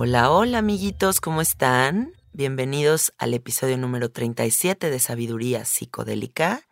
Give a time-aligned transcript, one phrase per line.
[0.00, 2.12] Hola, hola amiguitos, ¿cómo están?
[2.32, 6.68] Bienvenidos al episodio número 37 de Sabiduría Psicodélica.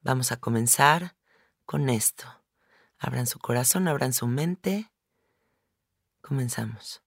[0.00, 1.14] Vamos a comenzar
[1.64, 2.26] con esto.
[2.98, 4.90] Abran su corazón, abran su mente.
[6.22, 7.04] Comenzamos.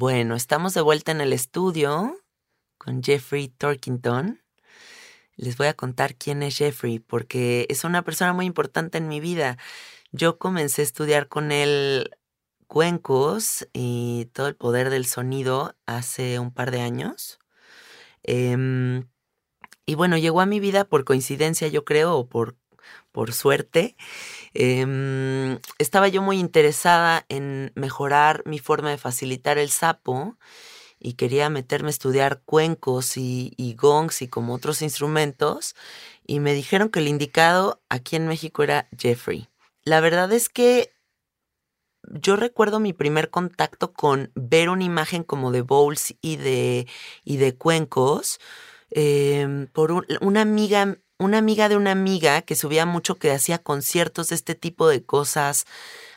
[0.00, 2.18] Bueno, estamos de vuelta en el estudio
[2.78, 4.40] con Jeffrey Torkington.
[5.36, 9.20] Les voy a contar quién es Jeffrey, porque es una persona muy importante en mi
[9.20, 9.58] vida.
[10.10, 12.16] Yo comencé a estudiar con él
[12.66, 17.38] cuencos y todo el poder del sonido hace un par de años.
[18.22, 19.06] Em,
[19.84, 22.56] y bueno, llegó a mi vida por coincidencia, yo creo, o por,
[23.12, 23.96] por suerte.
[24.54, 30.36] Em, estaba yo muy interesada en mejorar mi forma de facilitar el sapo
[30.98, 35.74] y quería meterme a estudiar cuencos y, y, gongs y como otros instrumentos.
[36.26, 39.48] Y me dijeron que el indicado aquí en México era Jeffrey.
[39.82, 40.92] La verdad es que
[42.02, 46.86] yo recuerdo mi primer contacto con ver una imagen como de bowls y de,
[47.24, 48.40] y de cuencos
[48.90, 54.30] em, por una amiga una amiga de una amiga que subía mucho que hacía conciertos
[54.30, 55.66] de este tipo de cosas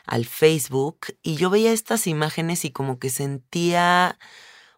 [0.06, 4.18] al Facebook y yo veía estas imágenes y como que sentía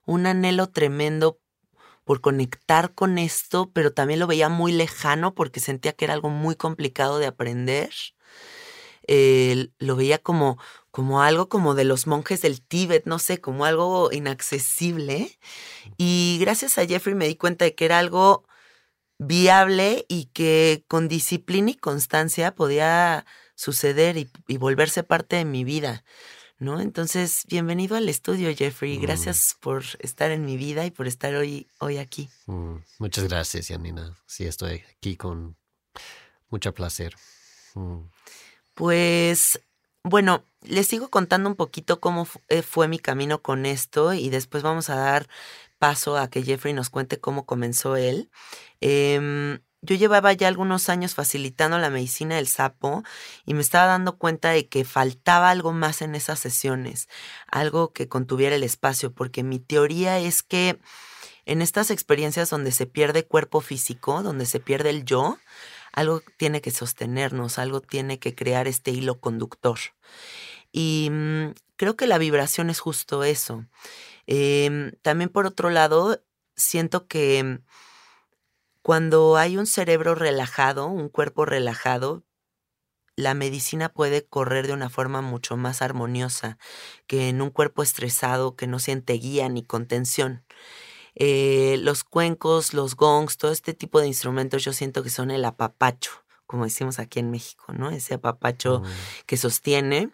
[0.05, 1.39] un anhelo tremendo
[2.05, 6.29] por conectar con esto, pero también lo veía muy lejano porque sentía que era algo
[6.29, 7.91] muy complicado de aprender.
[9.79, 10.59] lo veía como,
[10.91, 15.39] como algo como de los monjes del Tíbet, no sé, como algo inaccesible.
[15.99, 18.45] Y gracias a Jeffrey me di cuenta de que era algo
[19.19, 23.25] viable y que con disciplina y constancia podía
[23.55, 26.05] suceder y, volverse parte de mi vida.
[26.59, 26.81] ¿No?
[26.81, 28.99] Entonces, bienvenido al estudio, Jeffrey.
[28.99, 29.03] Mm.
[29.03, 32.31] Gracias por estar en mi vida y por estar hoy, hoy aquí.
[32.47, 34.17] Mm, muchas gracias, Yanina.
[34.25, 35.55] Sí, estoy aquí con
[36.49, 37.15] mucho placer.
[37.75, 38.09] Mm.
[38.73, 39.61] Pues,
[40.03, 44.63] bueno, les sigo contando un poquito cómo eh, fue mi camino con esto y después
[44.63, 45.29] vamos a dar
[45.87, 48.29] paso a que Jeffrey nos cuente cómo comenzó él.
[48.81, 53.05] Em, yo llevaba ya algunos años facilitando la medicina del sapo
[53.45, 57.09] y me estaba dando cuenta de que faltaba algo más en esas sesiones,
[57.47, 60.81] algo que contuviera el espacio, porque mi teoría es que
[61.45, 65.39] en estas experiencias donde se pierde cuerpo físico, donde se pierde el yo,
[65.93, 69.79] algo tiene que sostenernos, algo tiene que crear este hilo conductor.
[70.73, 73.65] Y mm, creo que la vibración es justo eso.
[74.27, 76.23] Em, también por otro lado,
[76.57, 77.61] siento que
[78.83, 82.25] cuando hay un cerebro relajado, un cuerpo relajado,
[83.17, 86.59] la medicina puede correr de una forma mucho más armoniosa
[87.07, 90.45] que en un cuerpo estresado que no siente guía ni contención.
[91.15, 95.47] Eh, los cuencos, los gongs, todo este tipo de instrumentos yo siento que son el
[95.47, 96.11] apapacho,
[96.47, 97.91] como decimos aquí en México, ¿no?
[97.91, 99.25] Ese apapacho mm.
[99.25, 100.11] que sostiene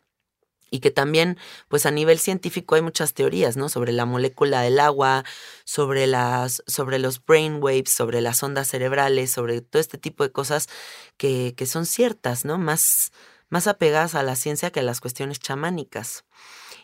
[0.73, 1.39] y que también,
[1.69, 3.69] pues a nivel científico hay muchas teorías, ¿no?
[3.69, 5.23] Sobre la molécula del agua,
[5.65, 10.71] sobre las, sobre los brainwaves, sobre las ondas cerebrales, sobre todo este tipo de cosas
[11.19, 12.57] que, que son ciertas, ¿no?
[12.57, 13.13] Más,
[13.51, 16.25] más apegadas a la ciencia que a las cuestiones chamánicas.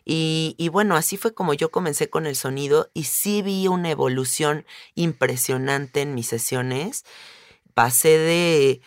[0.05, 3.91] Y, y, bueno, así fue como yo comencé con el sonido y sí vi una
[3.91, 7.05] evolución impresionante en mis sesiones.
[7.73, 8.83] Pasé de,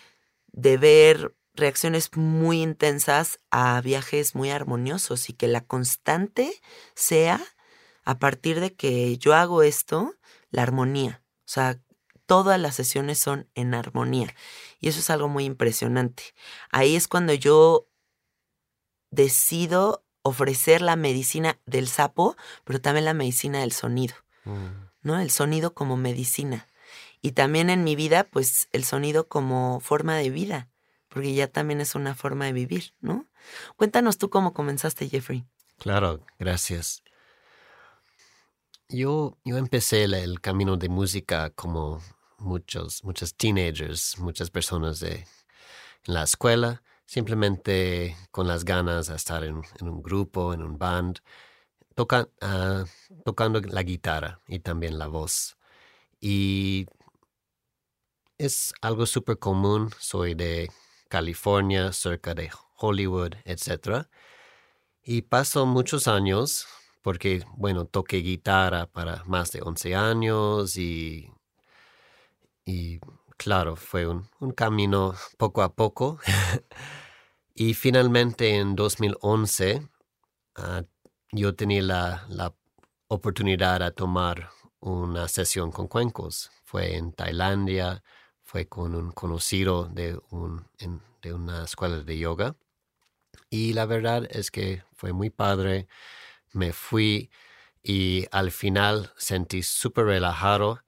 [0.52, 6.54] de ver reacciones muy intensas a viajes muy armoniosos y que la constante
[6.96, 7.42] sea
[8.04, 10.16] a partir de que yo hago esto,
[10.50, 11.24] la armonía.
[11.40, 11.80] O sea,
[12.26, 14.34] todas las sesiones son en armonía
[14.80, 16.24] y eso es algo muy impresionante.
[16.72, 17.90] Ahí es cuando yo
[19.12, 24.16] decido ofrecer la medicina del sapo, pero también la medicina del sonido,
[24.46, 24.68] mm.
[25.02, 25.20] ¿no?
[25.20, 26.68] El sonido como medicina.
[27.22, 30.71] Y también en mi vida, pues el sonido como forma de vida
[31.12, 33.28] porque ya también es una forma de vivir, ¿no?
[33.76, 35.46] Cuéntanos tú cómo comenzaste, Jeffrey.
[35.78, 37.04] Claro, gracias.
[38.88, 42.02] Yo, yo empecé el, camino de música como
[42.38, 45.28] muchos, muchos teenagers, muchas personas de,
[46.06, 51.20] en la escuela, simplemente con las ganas de estar en, un grupo, en un band,
[52.42, 52.86] ah,
[53.26, 55.58] tocando la guitarra y también la voz.
[56.22, 56.86] Y
[58.38, 60.72] es algo súper común, soy de
[61.12, 64.08] California, cerca de Hollywood, etc.
[65.04, 66.68] Y pasó muchos años
[67.02, 71.30] porque, bueno, toqué guitarra para más de 11 años y,
[72.66, 73.00] y
[73.36, 74.24] claro, fue un,
[74.56, 76.18] camino poco a poco.
[77.56, 79.88] y finalmente en 2011
[80.56, 80.84] ah,
[81.34, 82.54] yo tenía la, la
[83.10, 84.50] oportunidad de tomar
[84.80, 86.52] una sesión con cuencos.
[86.64, 88.02] Fue en Tailandia,
[88.52, 90.66] fue con un conocido de, un,
[91.22, 92.58] de una escuela de yoga.
[93.50, 95.88] Y la verdad es que fue muy padre.
[96.52, 97.32] Me fui
[97.82, 100.84] y al final sentí súper relajado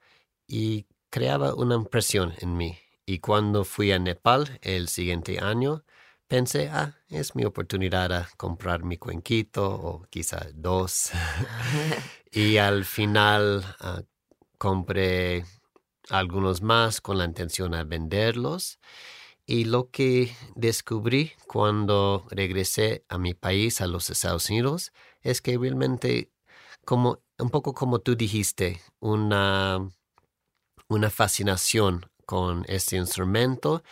[0.45, 2.77] y creaba una impresión en mí.
[3.05, 5.85] Y cuando fui a Nepal el siguiente año,
[6.27, 11.11] pensé, ah, es mi oportunidad a comprar mi cuenquito o quizá dos.
[12.29, 14.01] y al final ah,
[14.57, 15.45] compré
[16.09, 18.79] algunos más con la intención de venderlos.
[19.45, 25.57] Y lo que descubrí cuando regresé a mi país, a los Estados Unidos, es que
[25.57, 26.31] realmente,
[26.85, 29.89] como un poco como tú dijiste, una,
[30.87, 33.83] una fascinación con este instrumento,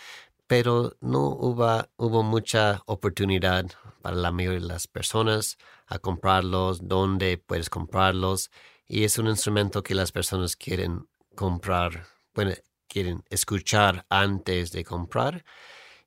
[0.48, 3.66] pero no hubo, hubo mucha oportunidad
[4.02, 8.52] para la mayoría de las personas a comprarlos, dónde puedes comprarlos.
[8.88, 11.08] Y es un instrumento que las personas quieren
[11.42, 12.06] comprar,
[12.36, 12.52] bueno,
[12.88, 15.44] quieren escuchar antes de comprar.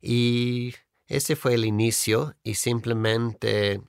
[0.01, 0.77] Y
[1.09, 3.83] ese fue el inicio y simplemente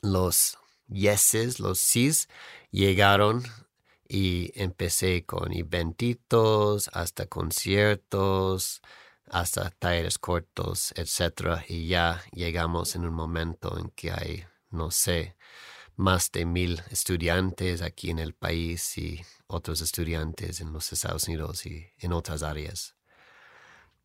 [0.00, 0.56] los
[0.88, 2.30] yeses, los sís,
[2.70, 3.42] llegaron
[4.08, 8.80] y empecé con eventitos, hasta conciertos,
[9.30, 11.66] hasta talleres cortos, etc.
[11.68, 15.36] Y ya llegamos en un momento en que hay, no sé,
[15.96, 21.66] más de mil estudiantes aquí en el país y otros estudiantes en los Estados Unidos
[21.66, 22.94] y en otras áreas.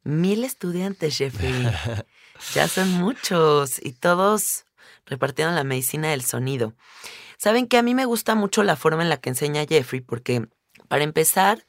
[0.04, 1.54] Mil estudiantes, Jeffrey.
[2.54, 4.66] ya son muchos y todos
[5.06, 6.74] repartieron la medicina del sonido.
[7.38, 10.48] Saben que a mí me gusta mucho la forma en la que enseña Jeffrey porque,
[10.88, 11.66] para empezar,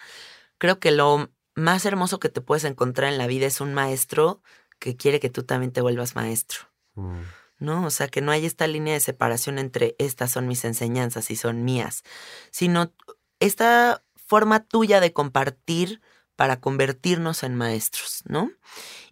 [0.58, 4.42] creo que lo más hermoso que te puedes encontrar en la vida es un maestro
[4.78, 6.60] que quiere que tú también te vuelvas maestro.
[6.94, 7.20] Mm.
[7.62, 7.86] ¿No?
[7.86, 11.36] O sea, que no hay esta línea de separación entre estas son mis enseñanzas y
[11.36, 12.02] son mías,
[12.50, 12.92] sino
[13.38, 16.00] esta forma tuya de compartir
[16.34, 18.50] para convertirnos en maestros, ¿no?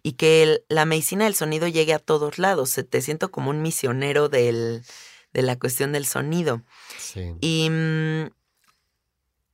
[0.03, 2.77] Y que la medicina del sonido llegue a todos lados.
[2.89, 4.83] Te siento como un misionero del,
[5.31, 6.61] de la cuestión del sonido.
[6.97, 7.33] Sí.
[7.39, 8.31] Y mm,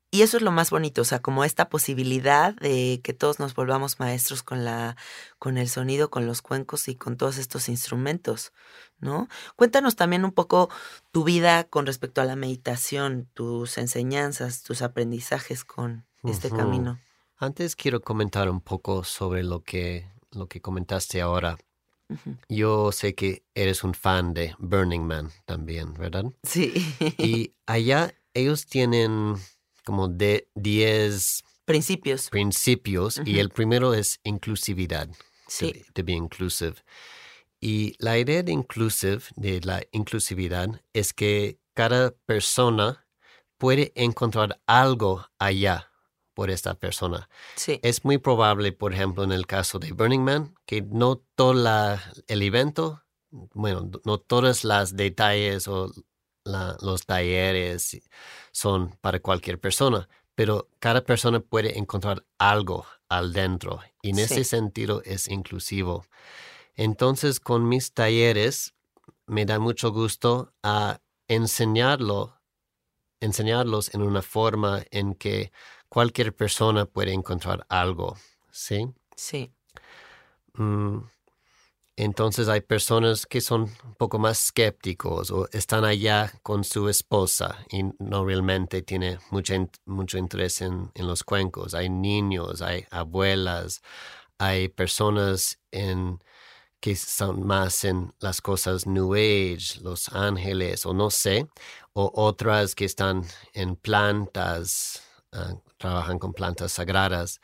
[0.10, 3.54] y eso es lo más bonito, o sea, como esta posibilidad de que todos nos
[3.54, 4.96] volvamos maestros con la,
[5.38, 8.54] con el sonido, con los cuencos y con todos estos instrumentos,
[9.00, 9.28] ¿no?
[9.58, 10.70] Cuéntanos también un poco
[11.12, 17.00] tu vida con respecto a la meditación, tus enseñanzas, tus aprendizajes con este camino.
[17.38, 21.58] Antes quiero comentar un poco sobre lo que, lo que comentaste ahora.
[22.48, 26.26] Yo sé que eres un fan de Burning Man también, ¿verdad?
[26.44, 26.74] Sí.
[27.18, 29.36] Y allá ellos tienen
[29.88, 32.30] como de 10 principios.
[32.30, 35.08] Principios y el primero es inclusividad.
[35.48, 35.86] Sí.
[35.94, 36.76] To, be inclusive.
[37.62, 43.08] Y la idea de inclusive, de la inclusividad, es que cada persona
[43.58, 45.90] puede encontrar algo allá
[46.34, 47.30] por esta persona.
[47.56, 47.80] Sí.
[47.82, 52.04] Es muy probable, por ejemplo, en el caso de Burning Man, que no todo la,
[52.28, 55.94] el evento, bueno, no todas las detalles o
[56.82, 58.02] los talleres
[58.58, 64.44] son para cualquier persona, pero cada persona puede encontrar algo al dentro y en ese
[64.44, 66.06] sentido es inclusivo.
[66.74, 68.74] Entonces, con mis talleres
[69.28, 72.42] me da mucho gusto a enseñarlo,
[73.20, 75.52] enseñarlos en una forma en que
[75.88, 78.18] cualquier persona puede encontrar algo,
[78.50, 78.88] ¿sí?
[79.16, 79.54] Sí.
[80.56, 81.02] Mm,
[81.98, 87.58] entonces hay personas que son un poco más escépticos o están allá con su esposa
[87.72, 91.74] y no realmente tiene mucho, mucho interés en, los cuencos.
[91.74, 93.82] Hay niños, hay abuelas,
[94.38, 96.20] hay personas en,
[96.80, 101.48] que son más en las cosas New Age, los ángeles o no sé,
[101.94, 103.24] o otras que están
[103.54, 105.02] en plantas,
[105.32, 107.42] ah, trabajan con plantas sagradas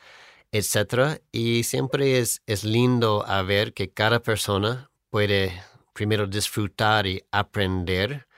[0.54, 1.20] etcétera.
[1.32, 5.60] Y siempre es, es lindo a ver que cada persona puede
[5.92, 8.28] primero disfrutar y aprender,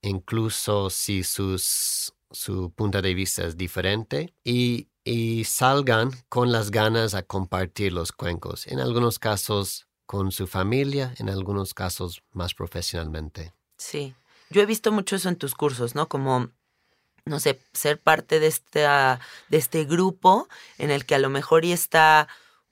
[0.00, 7.14] incluso si sus, su punto de vista es diferente, y, y salgan con las ganas
[7.14, 13.52] a compartir los cuencos, en algunos casos con su familia, en algunos casos más profesionalmente.
[13.78, 14.14] Sí,
[14.50, 16.08] yo he visto mucho eso en tus cursos, ¿no?
[16.08, 16.50] Como
[17.28, 21.64] no sé, ser parte de, esta, de este grupo en el que a lo mejor
[21.64, 22.28] y está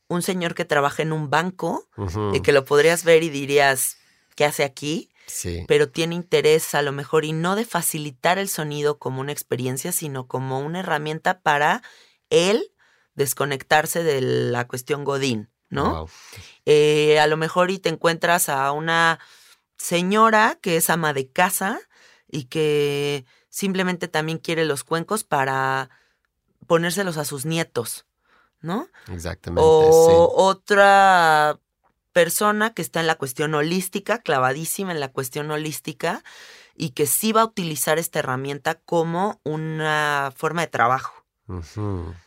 [0.08, 1.88] un señor que trabaja en un banco
[2.32, 3.96] y que lo podrías ver y dirías,
[4.34, 5.10] ¿qué hace aquí?
[5.26, 5.64] Sí.
[5.66, 9.90] Pero tiene interés a lo mejor y no de facilitar el sonido como una experiencia,
[9.92, 11.82] sino como una herramienta para
[12.30, 12.70] él
[13.14, 16.06] desconectarse de la cuestión Godín, ¿no?
[16.64, 19.18] Eh, a lo mejor y te encuentras a una
[19.76, 21.80] señora que es ama de casa
[22.28, 23.24] y que
[23.56, 25.88] simplemente también quiere los cuencos para
[26.66, 28.04] ponérselos a sus nietos,
[28.60, 28.88] ¿no?
[29.10, 29.62] Exactamente.
[29.64, 31.58] O otra
[32.12, 36.22] persona que está en la cuestión holística, clavadísima en la cuestión holística,
[36.74, 41.24] y que sí va a utilizar esta herramienta como una forma de trabajo.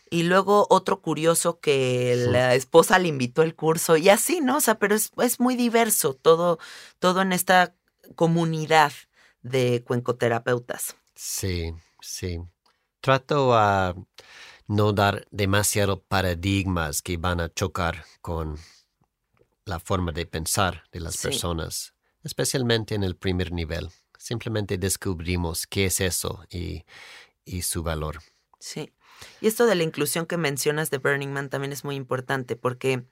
[0.09, 4.57] y luego otro curioso que la esposa le invitó al curso y así, ¿no?
[4.57, 6.57] O sea, pero es, es muy diverso todo,
[6.97, 7.75] todo en esta
[8.15, 8.93] comunidad
[9.43, 10.95] de cuencoterapeutas.
[11.21, 12.39] Sí, sí.
[13.01, 13.93] Trato a
[14.67, 18.57] no dar demasiado paradigmas que van a chocar con
[19.65, 21.27] la forma de pensar de las Sí.
[21.27, 23.89] personas, especialmente en el primer nivel.
[24.17, 26.85] Simplemente descubrimos qué es eso y,
[27.43, 28.19] y su valor.
[28.61, 28.93] Sí.
[29.41, 33.03] Y esto de la inclusión que mencionas de Burning Man también es muy importante porque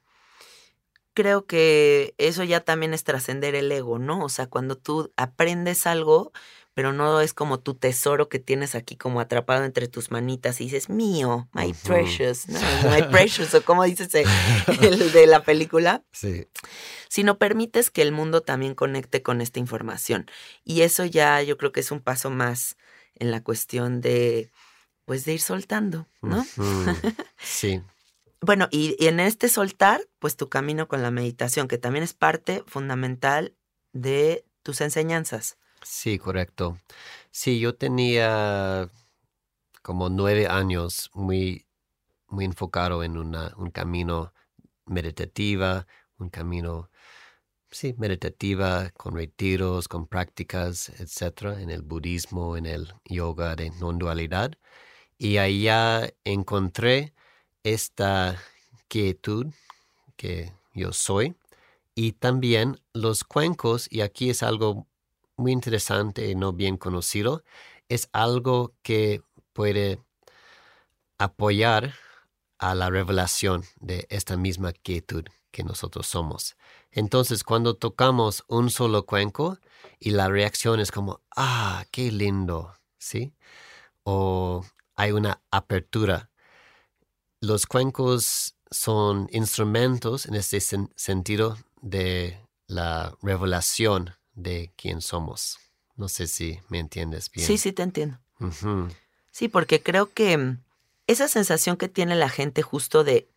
[1.14, 4.24] creo que eso ya también es trascender el ego, ¿no?
[4.24, 6.32] O sea, cuando tú aprendes algo,
[6.78, 10.66] pero no es como tu tesoro que tienes aquí como atrapado entre tus manitas y
[10.66, 12.60] dices, mío, my precious, ¿no?
[12.92, 14.26] My precious, o como dices eh,
[14.84, 16.46] el de la película, Sí,
[17.10, 20.30] sino permites que el mundo también conecte con esta información.
[20.64, 22.78] Y eso ya yo creo que es un paso más
[23.16, 24.52] en la cuestión de,
[25.06, 26.46] pues, de ir soltando, ¿no?
[27.42, 27.82] Sí,
[28.40, 32.14] Bueno, y, y en este soltar, pues tu camino con la meditación, que también es
[32.14, 33.56] parte fundamental
[33.94, 35.58] de tus enseñanzas.
[35.90, 36.78] Sí, correcto.
[37.32, 38.90] Sí, yo tenía
[39.82, 41.66] como nueve años muy,
[42.28, 44.34] muy enfocado en una, un camino
[44.86, 45.88] meditativa,
[46.20, 46.90] un camino,
[47.72, 54.54] sí, meditativa, con retiros, con prácticas, etcétera, en el budismo, en el yoga de non-dualidad.
[55.18, 57.14] Y allá encontré
[57.64, 58.38] esta
[58.90, 59.48] quietud
[60.18, 61.36] que yo soy
[61.96, 64.88] y también los cuencos, y aquí es algo
[65.38, 67.44] muy interesante y no bien conocido,
[67.90, 69.22] es algo que
[69.54, 70.02] puede
[71.18, 71.94] apoyar
[72.60, 76.56] a la revelación de esta misma quietud que nosotros somos.
[76.92, 79.60] Entonces, cuando tocamos un solo cuenco
[80.00, 83.34] y la reacción es como, ah, qué lindo, ¿sí?
[84.04, 86.32] O hay una apertura.
[87.42, 95.58] Los cuencos son instrumentos en este sen- sentido de la revelación de quién somos.
[95.98, 97.46] No sé si me entiendes bien.
[97.46, 98.20] Sí, sí, te entiendo.
[99.32, 100.64] Sí, porque creo que mm,
[101.08, 103.28] esa sensación que tiene la gente justo de,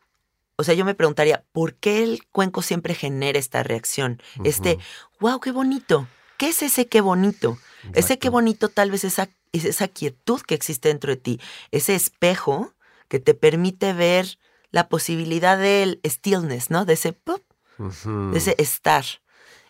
[0.57, 4.23] o sea, yo me preguntaría, ¿por qué el cuenco siempre genera esta reacción?
[4.45, 4.79] Este,
[5.19, 6.07] wow, qué bonito.
[6.37, 7.59] ¿Qué es ese qué bonito?
[7.95, 11.95] Ese qué bonito tal vez esa, es esa quietud que existe dentro de ti, ese
[11.95, 12.75] espejo
[13.09, 14.39] que te permite ver
[14.71, 16.85] la posibilidad del stillness, ¿no?
[16.85, 17.43] De ese pop,
[17.79, 19.05] de ese estar.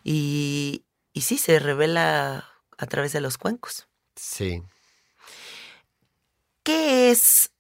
[0.03, 3.89] Y, y sí, se revela a través de los cuencos.
[4.17, 4.63] Sí.
[6.63, 7.53] ¿Qué es,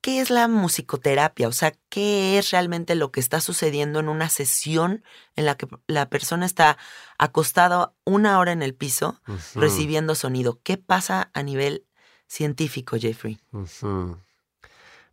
[0.00, 1.48] qué es la musicoterapia?
[1.48, 5.04] O sea, ¿qué es realmente lo que está sucediendo en una sesión
[5.36, 6.76] en la que la persona está
[7.18, 9.20] acostada una hora en el piso
[9.54, 10.60] recibiendo sonido?
[10.62, 11.86] ¿Qué pasa a nivel
[12.26, 13.38] científico, Jeffrey?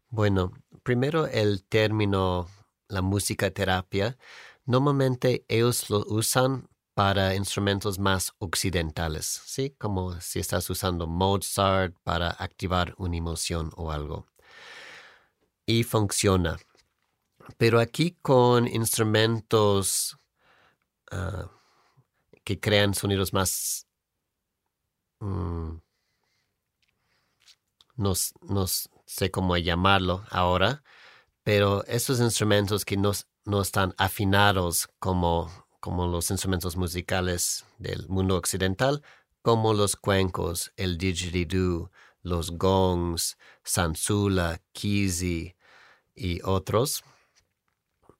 [0.09, 0.51] Bueno,
[0.83, 2.49] primero el término
[2.87, 4.17] la música terapia,
[4.65, 9.75] normalmente ellos lo usan para instrumentos más occidentales, ¿sí?
[9.77, 14.27] Como si estás usando Mozart para activar una emoción o algo.
[15.65, 16.57] Y funciona.
[17.57, 20.17] Pero aquí con instrumentos
[21.11, 21.49] ah,
[22.43, 23.87] que crean sonidos más...
[25.19, 25.77] mm,
[27.95, 28.15] no,
[29.05, 30.83] sé cómo llamarlo ahora,
[31.43, 33.11] pero esos instrumentos que no,
[33.45, 39.03] no están afinados como, como los instrumentos musicales del mundo occidental,
[39.41, 41.91] como los cuencos, el didgeridoo,
[42.21, 45.55] los gongs, sansula, kizi
[46.15, 47.03] y otros.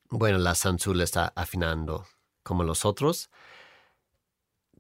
[0.09, 2.05] Bueno, la sansula está afinando
[2.43, 3.29] como los otros.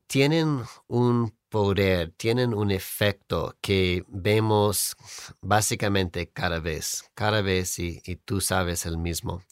[0.07, 4.95] Tienen un poder, tienen un efecto que vemos
[5.39, 9.43] básicamente cada vez, cada vez y tú sabes el mismo.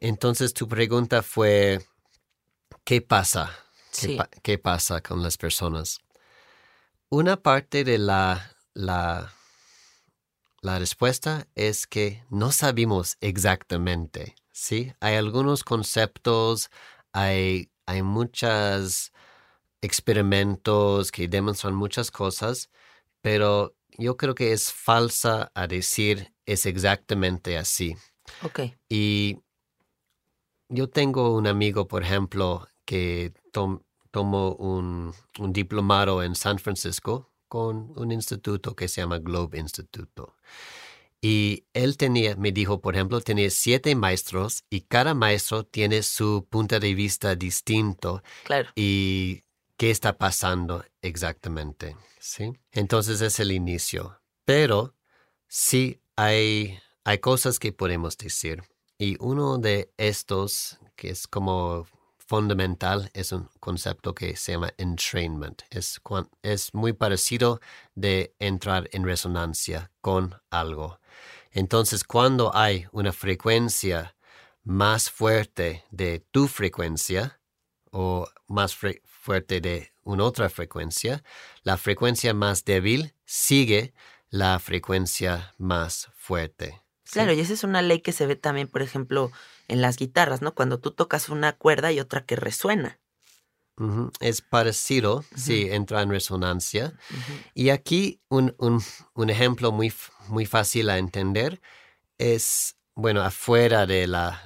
[0.00, 1.86] Entonces tu pregunta fue,
[2.90, 3.56] ¿qué pasa?
[3.92, 4.16] ¿Qué, Sí.
[4.16, 6.00] pa- qué pasa con las personas?
[7.08, 9.32] Una parte de la, la,
[10.60, 14.92] la respuesta es que no sabemos exactamente, ¿sí?
[14.98, 16.68] Hay algunos conceptos,
[17.12, 19.12] hay, hay muchos
[19.80, 22.70] experimentos que demuestran muchas cosas,
[23.20, 27.94] pero yo creo que es falsa a decir es exactamente así.
[28.42, 28.62] Ok.
[28.88, 29.38] Y
[30.68, 37.30] yo tengo un amigo, por ejemplo, que tom- tomó un, un diplomado en San Francisco
[37.48, 40.36] con un instituto que se llama Globe Instituto.
[41.22, 46.46] Y él tenía, me dijo, por ejemplo, tenía siete maestros y cada maestro tiene su
[46.48, 48.70] punto de vista distinto Claro.
[48.74, 49.42] y
[49.76, 52.52] qué está pasando exactamente, ¿sí?
[52.72, 54.18] Entonces es el inicio.
[54.46, 54.94] Pero
[55.46, 58.62] sí hay, hay cosas que podemos decir.
[58.96, 61.86] Y uno de estos, que es como
[62.30, 65.62] fundamental, es un concepto que se llama entrainment.
[65.68, 66.00] Es,
[66.42, 67.60] es muy parecido
[67.96, 71.00] de entrar en resonancia con algo.
[71.50, 74.14] Entonces, cuando hay una frecuencia
[74.62, 77.40] más fuerte de tu frecuencia
[77.90, 81.24] o más fuerte de una otra frecuencia,
[81.64, 83.92] la frecuencia más débil sigue
[84.28, 86.80] la frecuencia más fuerte.
[87.10, 89.32] Claro, y esa es una ley que se ve también, por ejemplo,
[89.70, 90.54] en las guitarras, ¿no?
[90.54, 92.98] Cuando tú tocas una cuerda y otra que resuena.
[94.20, 96.92] Es parecido, sí, entra en resonancia.
[97.54, 99.90] Y aquí un, un, ejemplo muy,
[100.28, 101.62] muy fácil a entender
[102.18, 104.42] es, bueno, afuera de la,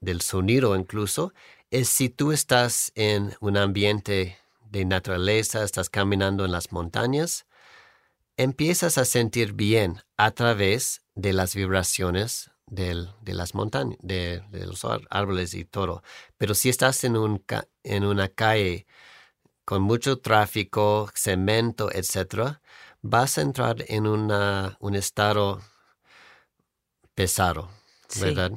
[0.00, 1.32] del sonido incluso,
[1.70, 4.36] es si tú estás en un ambiente
[4.70, 7.46] de naturaleza, estás caminando en las montañas,
[8.36, 15.54] empiezas a sentir bien a través de las vibraciones de las montañas, de, los árboles
[15.54, 16.02] y todo.
[16.36, 17.44] Pero si estás en, un,
[17.82, 18.86] en una calle
[19.64, 22.58] con mucho tráfico, cemento, etc.,
[23.02, 25.60] vas a entrar en una, un estado
[27.14, 27.70] pesado,
[28.20, 28.52] ¿verdad?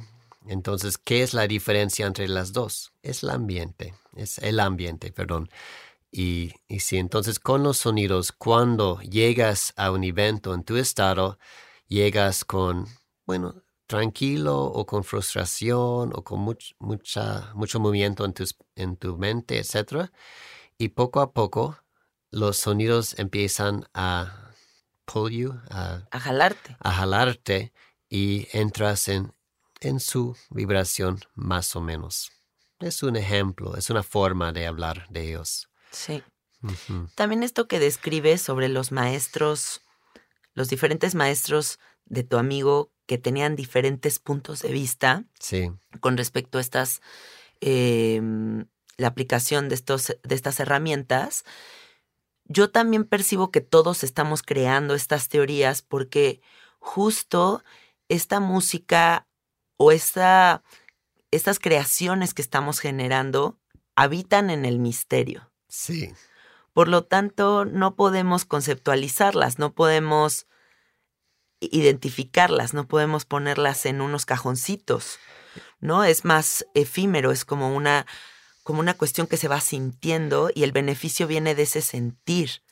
[0.46, 2.92] Entonces, ¿qué es la diferencia entre las dos?
[3.02, 5.50] Es el ambiente, es el ambiente, perdón.
[6.10, 11.38] Y, y si entonces con los sonidos, cuando llegas a un evento en tu estado,
[11.88, 12.86] llegas con,
[13.26, 13.61] bueno,
[13.92, 18.32] tranquilo o con frustración o con mucha, mucho movimiento en,
[18.74, 20.08] en tu mente, etc.
[20.78, 21.76] Y poco a poco
[22.30, 24.54] los sonidos empiezan a
[25.04, 26.74] pull you, a, a jalarte.
[26.80, 27.74] A jalarte
[28.08, 29.34] y entras en,
[29.80, 32.32] en su vibración más o menos.
[32.78, 35.68] Es un ejemplo, es una forma de hablar de ellos.
[35.90, 36.22] Sí.
[37.14, 39.82] También esto que describes sobre los maestros
[40.54, 45.24] los diferentes maestros de tu amigo que tenían diferentes puntos de vista
[46.00, 47.02] con respecto a estas,
[47.60, 48.64] em,
[48.96, 51.44] la aplicación de, estos, de estas herramientas,
[52.46, 56.40] yo también percibo que todos estamos creando estas teorías porque
[56.78, 57.62] justo
[58.08, 59.28] esta música
[59.76, 60.62] o esta,
[61.30, 63.58] estas creaciones que estamos generando
[63.94, 65.52] habitan en el misterio.
[65.68, 66.14] Sí.
[66.72, 70.46] Por lo tanto, no podemos conceptualizarlas, no podemos
[71.70, 75.18] identificarlas, no podemos ponerlas en unos cajoncitos,
[75.80, 76.04] ¿no?
[76.04, 78.06] Es más efímero, es como una,
[78.62, 82.62] como una cuestión que se va sintiendo y el beneficio viene de ese sentir,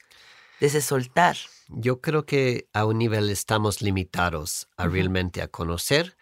[0.61, 1.37] de ese soltar.
[1.69, 6.17] Yo creo que a un nivel estamos limitados a realmente a conocer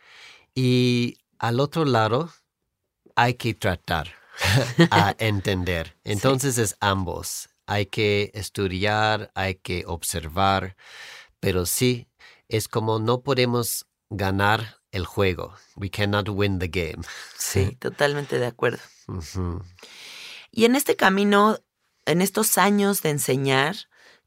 [0.54, 2.32] y al otro lado
[3.16, 4.14] hay que tratar
[4.90, 5.96] a entender.
[6.04, 10.74] Entonces es ambos hay que estudiar, hay que observar,
[11.38, 12.08] pero sí,
[12.48, 15.54] es como no podemos ganar el juego.
[15.76, 17.04] We cannot win the game.
[17.38, 18.80] Sí, totalmente de acuerdo.
[20.50, 21.58] Y en este camino,
[22.04, 23.76] en estos años de enseñar,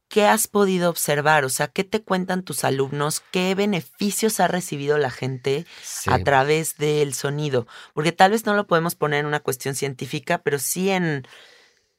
[0.08, 1.46] ¿qué has podido observar?
[1.46, 3.22] O sea, ¿qué te cuentan tus alumnos?
[3.32, 5.66] ¿Qué beneficios ha recibido la gente
[6.08, 7.68] a través del sonido?
[7.94, 11.28] Porque tal vez no lo podemos poner en una cuestión científica, pero sí en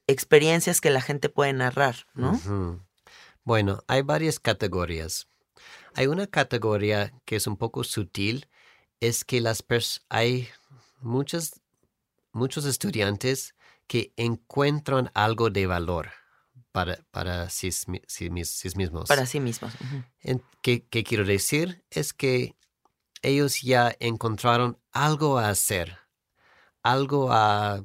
[0.07, 2.41] experiencias que la gente puede narrar, ¿no?
[3.45, 5.29] Bueno, hay varias categorías.
[5.95, 8.49] Hay una categoría que es un poco sutil,
[9.01, 9.65] es que las
[10.09, 10.49] hay
[11.01, 11.61] muchos,
[12.33, 13.55] muchos estudiantes
[13.87, 16.11] que encuentran algo de valor
[16.73, 17.71] para, para sí,
[18.31, 19.09] mismos.
[19.09, 19.73] Para sí mismos.
[20.63, 21.85] ¿Qué, ¿Qué quiero decir?
[21.91, 22.57] Es que
[23.23, 25.99] ellos ya encontraron algo a hacer,
[26.83, 27.85] algo a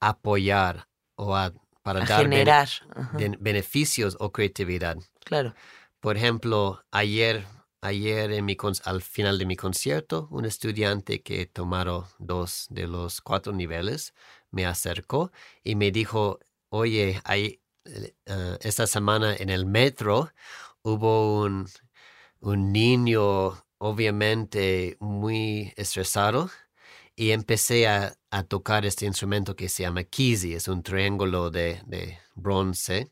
[0.00, 1.34] apoyar, o
[1.82, 2.68] para dar generar
[3.38, 4.96] beneficios o creatividad.
[5.24, 5.54] Claro.
[6.04, 7.46] Por ejemplo, ayer,
[7.80, 8.30] ayer
[8.84, 14.12] al final de mi concierto, un estudiante que tomaron dos de los cuatro niveles
[14.50, 18.14] me acercó y me dijo, oye, hay, eh,
[18.60, 20.30] esta semana en el metro
[20.82, 21.68] hubo un,
[22.40, 26.50] un niño obviamente muy estresado
[27.16, 28.14] y empecé a,
[28.48, 31.80] tocar este instrumento que se llama kizzy, es un triángulo de,
[32.34, 33.10] bronce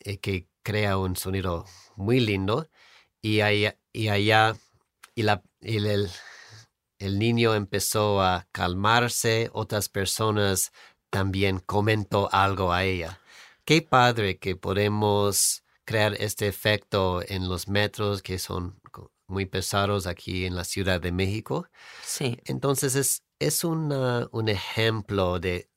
[0.00, 2.68] eh, que crea un sonido muy lindo
[3.20, 4.56] y allá, y, allá,
[5.14, 6.10] y, la, el,
[6.98, 10.72] el niño empezó a calmarse, otras personas
[11.10, 13.20] también comentó algo a ella.
[13.64, 18.80] Qué padre que podemos crear este efecto en los metros que son
[19.26, 21.68] muy pesados aquí en la Ciudad de México.
[22.04, 22.38] Sí.
[22.44, 25.71] Entonces es, es un ejemplo de,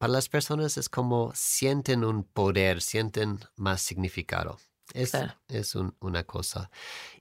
[0.00, 4.58] para las personas es como sienten un poder, sienten más significado.
[4.94, 5.34] Es, Claro.
[5.48, 6.70] es un- una cosa.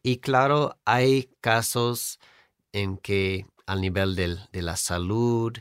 [0.02, 2.20] Y claro, hay casos
[2.72, 5.58] en que al nivel del- de la salud,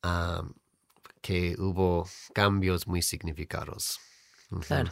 [0.00, 0.54] am,
[1.20, 4.00] que hubo cambios muy significativos.
[4.50, 4.62] Ujú.
[4.62, 4.90] Claro.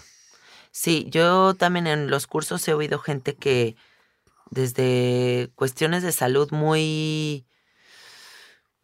[0.72, 3.76] Sí, yo también en los cursos he oído gente que
[4.50, 7.46] desde cuestiones de salud muy,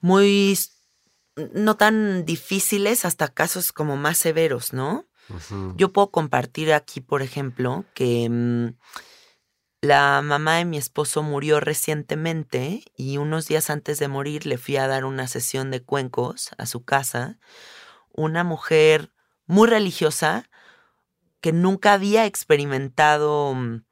[0.01, 0.57] muy,
[1.37, 5.07] no tan difíciles hasta casos como más severos, ¿no?
[5.77, 8.77] Yo puedo compartir aquí, por ejemplo, que mm,
[9.81, 14.77] la mamá de mi esposo murió recientemente y unos días antes de morir le fui
[14.77, 17.39] a dar una sesión de cuencos a su casa.
[18.13, 19.13] Una mujer
[19.47, 20.49] muy religiosa
[21.41, 23.85] que nunca había experimentado mm,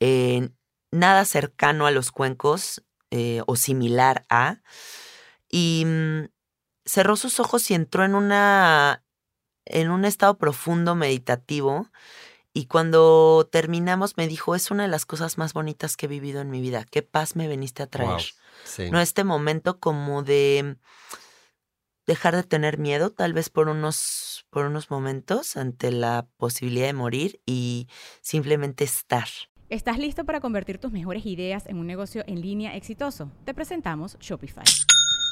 [0.00, 0.50] eh,
[0.90, 4.60] nada cercano a los cuencos eh, o similar a.
[5.48, 6.24] Y mm,
[6.90, 9.04] cerró sus ojos y entró en una
[9.64, 11.88] en un estado profundo meditativo
[12.52, 16.40] y cuando terminamos me dijo, es una de las cosas más bonitas que he vivido
[16.40, 18.10] en mi vida, qué paz me veniste a traer.
[18.10, 18.20] Wow.
[18.64, 18.90] Sí.
[18.90, 20.76] No este momento como de
[22.06, 26.92] dejar de tener miedo, tal vez por unos, por unos momentos ante la posibilidad de
[26.92, 27.86] morir y
[28.20, 29.28] simplemente estar.
[29.68, 33.30] ¿Estás listo para convertir tus mejores ideas en un negocio en línea exitoso?
[33.44, 34.64] Te presentamos Shopify.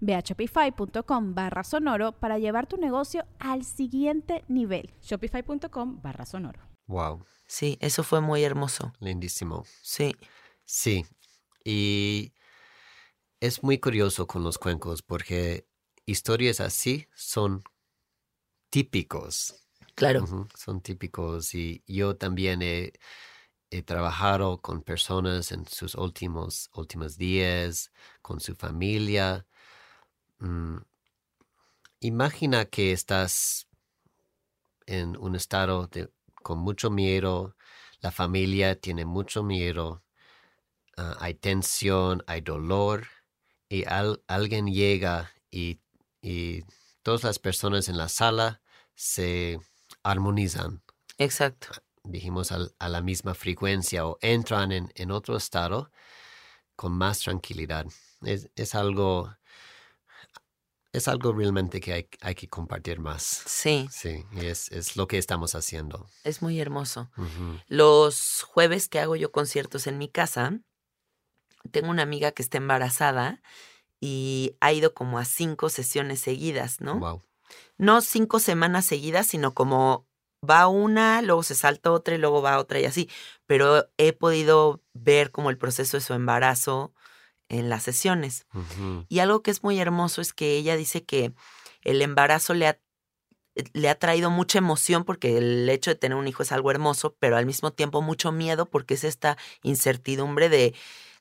[0.00, 4.90] Ve a shopify.com barra sonoro para llevar tu negocio al siguiente nivel.
[5.02, 6.60] Shopify.com barra sonoro.
[6.86, 7.24] Wow.
[7.46, 8.92] Sí, eso fue muy hermoso.
[9.00, 9.64] Lindísimo.
[9.82, 10.14] Sí,
[10.64, 11.04] Sí.
[11.64, 12.32] Y
[13.40, 15.68] es muy curioso con los cuencos porque
[16.06, 17.62] historias así son
[18.70, 19.66] típicos.
[19.94, 20.48] claro.
[20.56, 22.94] Son típicos y yo también he,
[23.70, 29.46] he trabajado con personas en sus últimos, últimos días, con su familia.
[30.42, 30.82] Mm,
[32.02, 33.66] Imagina que estás
[34.86, 36.10] en un estado de,
[36.42, 37.56] con mucho miedo,
[38.00, 40.02] la familia tiene mucho miedo,
[40.96, 43.06] ah, hay tensión, hay dolor
[43.68, 45.80] y al- alguien llega y,
[46.22, 46.62] y
[47.02, 48.62] todas las personas en la sala
[48.94, 49.60] se
[50.02, 50.82] armonizan,
[51.18, 51.68] Exacto.
[52.04, 55.90] dijimos, al- a la misma frecuencia o entran en, en otro estado
[56.76, 57.86] con más tranquilidad.
[58.22, 59.36] Es, es algo,
[60.92, 63.22] es algo realmente que hay, hay que compartir más.
[63.46, 66.06] Sí, Sí, y es, es lo que estamos haciendo.
[66.24, 67.10] es muy hermoso.
[67.66, 70.58] Los jueves que hago yo conciertos en mi casa,
[71.70, 73.40] tengo una amiga que está embarazada
[74.00, 76.98] y ha ido como a cinco sesiones seguidas, ¿no?
[76.98, 77.22] Wow.
[77.78, 80.06] No cinco semanas seguidas, sino como
[80.48, 83.08] va una, luego se salta otra y luego va otra y así.
[83.46, 86.92] Pero he podido ver como el proceso de su embarazo
[87.52, 88.46] en las sesiones.
[89.08, 91.32] Y algo que es muy hermoso es que ella dice que
[91.82, 92.78] el embarazo le ha,
[93.74, 97.14] le ha traído mucha emoción porque el hecho de tener un hijo es algo hermoso,
[97.20, 100.74] pero al mismo tiempo mucho miedo porque es esta incertidumbre de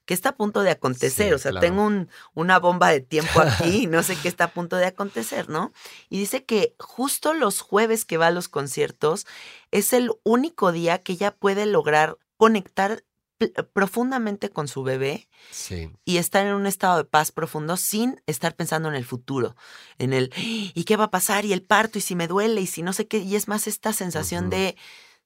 [0.06, 1.28] qué está a punto de acontecer.
[1.28, 1.68] Sí, o sea, claro.
[1.68, 4.86] tengo un- una bomba de tiempo aquí y no sé qué está a punto de
[4.86, 5.74] acontecer, ¿no?
[6.10, 9.28] Y dice que justo los jueves que va a los conciertos
[9.70, 13.04] es el único día que ella puede lograr conectar
[13.74, 15.92] profundamente con su bebé Sí.
[16.06, 19.56] y estar en un estado de paz profundo sin estar pensando en el futuro,
[19.98, 21.46] en el ¿y qué va a pasar?
[21.46, 23.68] y el parto y si me duele y si no sé qué, y es más
[23.68, 24.76] esta sensación de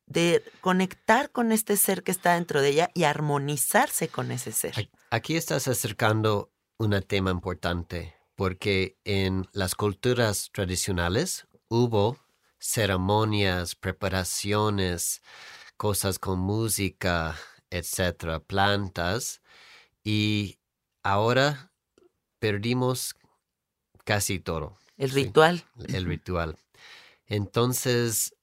[0.07, 4.87] de conectar con este ser que está dentro de ella y armonizarse con ese ser.
[5.09, 12.19] Aquí estás acercando un tema importante porque en las culturas tradicionales hubo
[12.59, 15.21] ceremonias, preparaciones,
[15.77, 17.35] cosas con música,
[17.77, 19.41] etcétera, plantas
[20.03, 20.57] y
[21.03, 21.71] ahora
[22.39, 23.15] perdimos
[24.03, 25.15] casi todo, El sí.
[25.25, 25.63] ritual.
[25.87, 26.57] el ritual.
[27.27, 28.35] Entonces,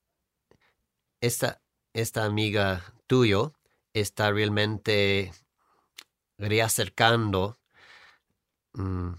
[1.20, 3.52] esta, esta amiga tuyo
[3.94, 5.32] está realmente
[6.38, 7.58] reacercando
[8.74, 9.12] mm,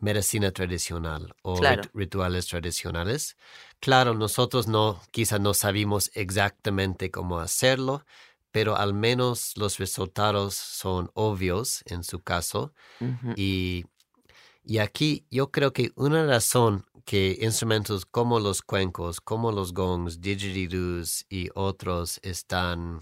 [0.00, 3.36] medicina tradicional o rit- rituales tradicionales.
[3.80, 8.04] Claro, nosotros no, quizá no sabemos exactamente cómo hacerlo,
[8.52, 12.72] pero al menos los resultados son obvios en su caso.
[13.36, 13.84] Y,
[14.64, 20.20] y aquí yo creo que una razón que instrumentos como los cuencos, como los gongs,
[20.20, 23.00] didgeridoos y otros están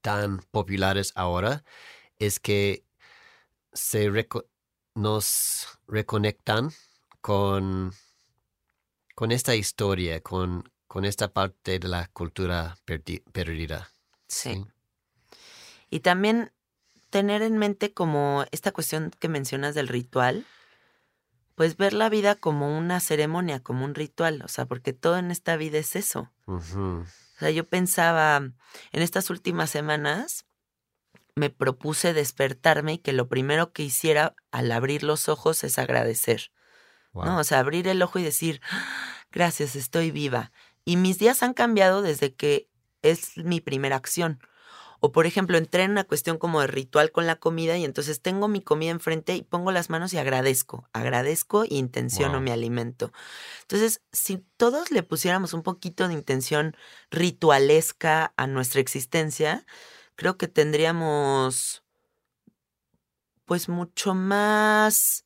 [0.00, 1.64] tan populares ahora
[2.18, 2.84] es que
[3.72, 4.46] se reco-
[4.94, 6.70] nos reconectan
[7.20, 7.92] con,
[9.14, 13.90] con esta historia, con, con esta parte de la cultura perdi- perdida.
[14.28, 14.66] Sí.
[15.90, 16.52] Y también
[17.10, 20.44] tener en mente como esta cuestión que mencionas del ritual,
[21.54, 25.30] pues ver la vida como una ceremonia, como un ritual, o sea, porque todo en
[25.30, 26.30] esta vida es eso.
[26.46, 26.60] O
[27.38, 30.46] sea, yo pensaba, en estas últimas semanas
[31.34, 36.50] me propuse despertarme y que lo primero que hiciera al abrir los ojos es agradecer.
[37.12, 37.24] Wow.
[37.24, 37.38] ¿no?
[37.38, 38.86] O sea, abrir el ojo y decir, "Ah,
[39.30, 40.52] gracias, estoy viva.
[40.84, 42.68] Y mis días han cambiado desde que
[43.02, 44.40] es mi primera acción.
[45.00, 48.22] O por ejemplo, entré en una cuestión como de ritual con la comida y entonces
[48.22, 52.40] tengo mi comida enfrente y pongo las manos y agradezco, agradezco e intenciono Wow.
[52.40, 53.12] mi alimento.
[53.62, 56.76] Entonces, si todos le pusiéramos un poquito de intención
[57.10, 59.66] ritualesca a nuestra existencia,
[60.16, 61.84] creo que tendríamos
[63.44, 65.25] pues mucho más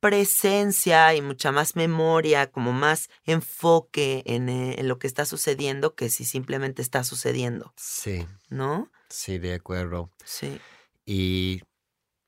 [0.00, 5.94] presencia y mucha más memoria, como más enfoque en, eh, en lo que está sucediendo
[5.94, 8.90] que si simplemente está sucediendo, Sí, ¿no?
[9.08, 10.10] sí, de acuerdo.
[10.24, 10.58] Sí.
[11.06, 11.62] Y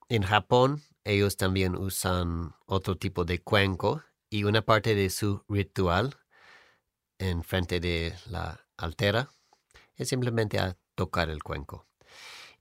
[0.09, 6.17] en Japón ellos también usan otro tipo de cuenco y una parte de su ritual
[7.19, 9.31] en frente de la altera
[9.97, 11.87] es simplemente a tocar el cuenco.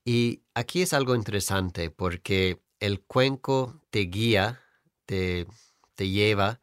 [0.04, 4.62] Y aquí es algo interesante porque el cuenco te guía,
[5.12, 5.45] te,
[5.95, 6.62] te lleva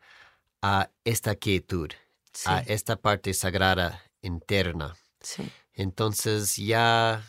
[0.62, 1.90] a esta quietud,
[2.32, 4.96] Sí, a esta parte sagrada interna.
[5.20, 5.42] sí,
[5.74, 7.22] Entonces ya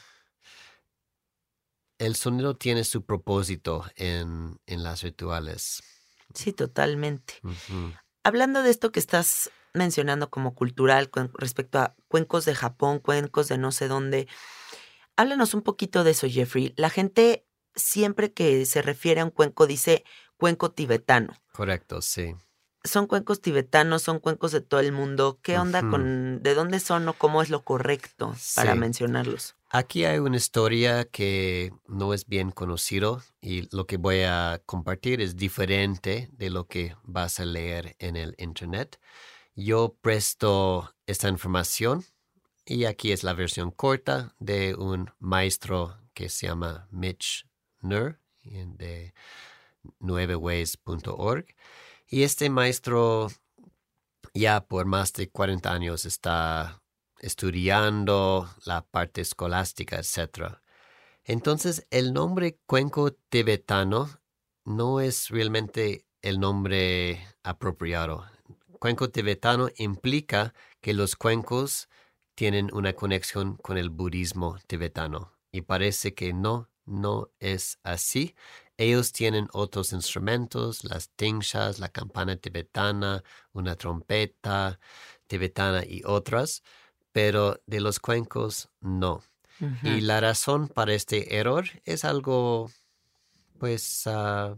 [1.98, 5.84] el sonido tiene su propósito en, en las rituales.
[6.34, 7.34] sí, totalmente.
[8.24, 13.50] Hablando de esto que estás mencionando como cultural con respecto a cuencos de Japón, cuencos
[13.50, 14.28] de no sé dónde,
[15.18, 16.74] háblanos un poquito de eso, Jeffrey.
[16.78, 20.06] La gente siempre que se refiere a un cuenco dice
[20.40, 21.34] cuenco tibetano.
[21.54, 22.36] Correcto, sí.
[22.86, 25.38] son cuencos tibetanos, son cuencos de todo el mundo.
[25.44, 28.80] ¿Qué onda con de dónde son o cómo es lo correcto para Sí.
[28.80, 29.56] mencionarlos?
[29.70, 35.20] Aquí hay una historia que no es bien conocido y lo que voy a compartir
[35.20, 38.98] es diferente de lo que vas a leer en el internet.
[39.56, 42.06] Yo presto esta información
[42.66, 47.46] y aquí es la versión corta de un maestro que se llama Mitch
[47.82, 49.14] Nur de
[50.00, 51.46] nueveways.org.
[52.08, 53.30] Y este maestro
[54.34, 56.82] ya por más de 40 años está
[57.20, 60.60] estudiando la parte escolástica, etc.
[61.24, 64.10] Entonces, el nombre cuenco tibetano
[64.66, 68.26] no es realmente el nombre apropiado.
[68.80, 71.90] Cuenco tibetano implica que los cuencos
[72.36, 78.36] tienen una conexión con el budismo tibetano y parece que no, no es así.
[78.80, 84.80] Ellos tienen otros instrumentos, las tingshas, la campana tibetana, una trompeta
[85.28, 86.64] tibetana y otras,
[87.12, 89.22] pero de los cuencos no.
[89.84, 92.72] Y la razón para este error es algo,
[93.58, 94.58] pues, ah,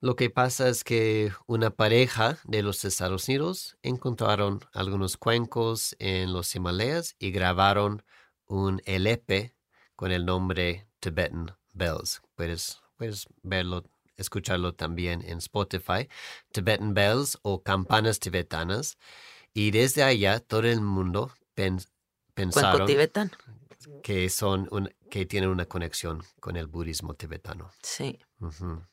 [0.00, 6.32] lo que pasa es que una pareja de los Estados Unidos encontraron algunos cuencos en
[6.32, 8.04] los Himalayas y grabaron
[8.46, 9.56] un LP
[9.96, 12.20] con el nombre Tibetan Bells.
[12.34, 13.84] Puedes, puedes verlo,
[14.16, 16.08] escucharlo también en Spotify.
[16.52, 18.98] Tibetan Bells o campanas tibetanas.
[19.52, 21.90] Y desde allá todo el mundo pen- Cuenco
[22.34, 23.30] pensaron tibetano.
[24.02, 27.70] que son un- que tienen una conexión con el budismo tibetano.
[27.82, 28.18] Sí.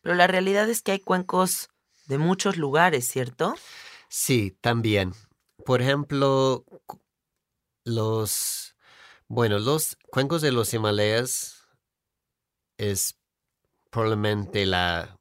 [0.02, 1.70] Pero la realidad es que hay cuencos
[2.08, 3.56] de muchos lugares, ¿cierto?
[4.10, 5.14] Sí, también.
[5.66, 6.66] Por ejemplo,
[7.84, 8.76] los,
[9.28, 11.57] bueno, los cuencos de los Himalayas
[12.78, 13.18] es
[13.90, 15.18] probablemente la,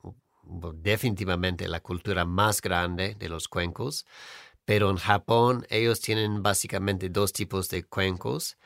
[0.75, 4.07] definitivamente la cultura más grande de los cuencos,
[4.65, 8.57] pero en Japón ellos tienen básicamente dos tipos de cuencos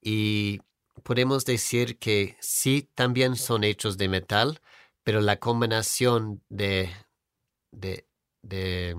[0.00, 0.60] y
[1.02, 4.60] podemos decir que sí, también son hechos de metal,
[5.02, 6.90] pero la combinación de,
[7.70, 8.06] de,
[8.42, 8.96] de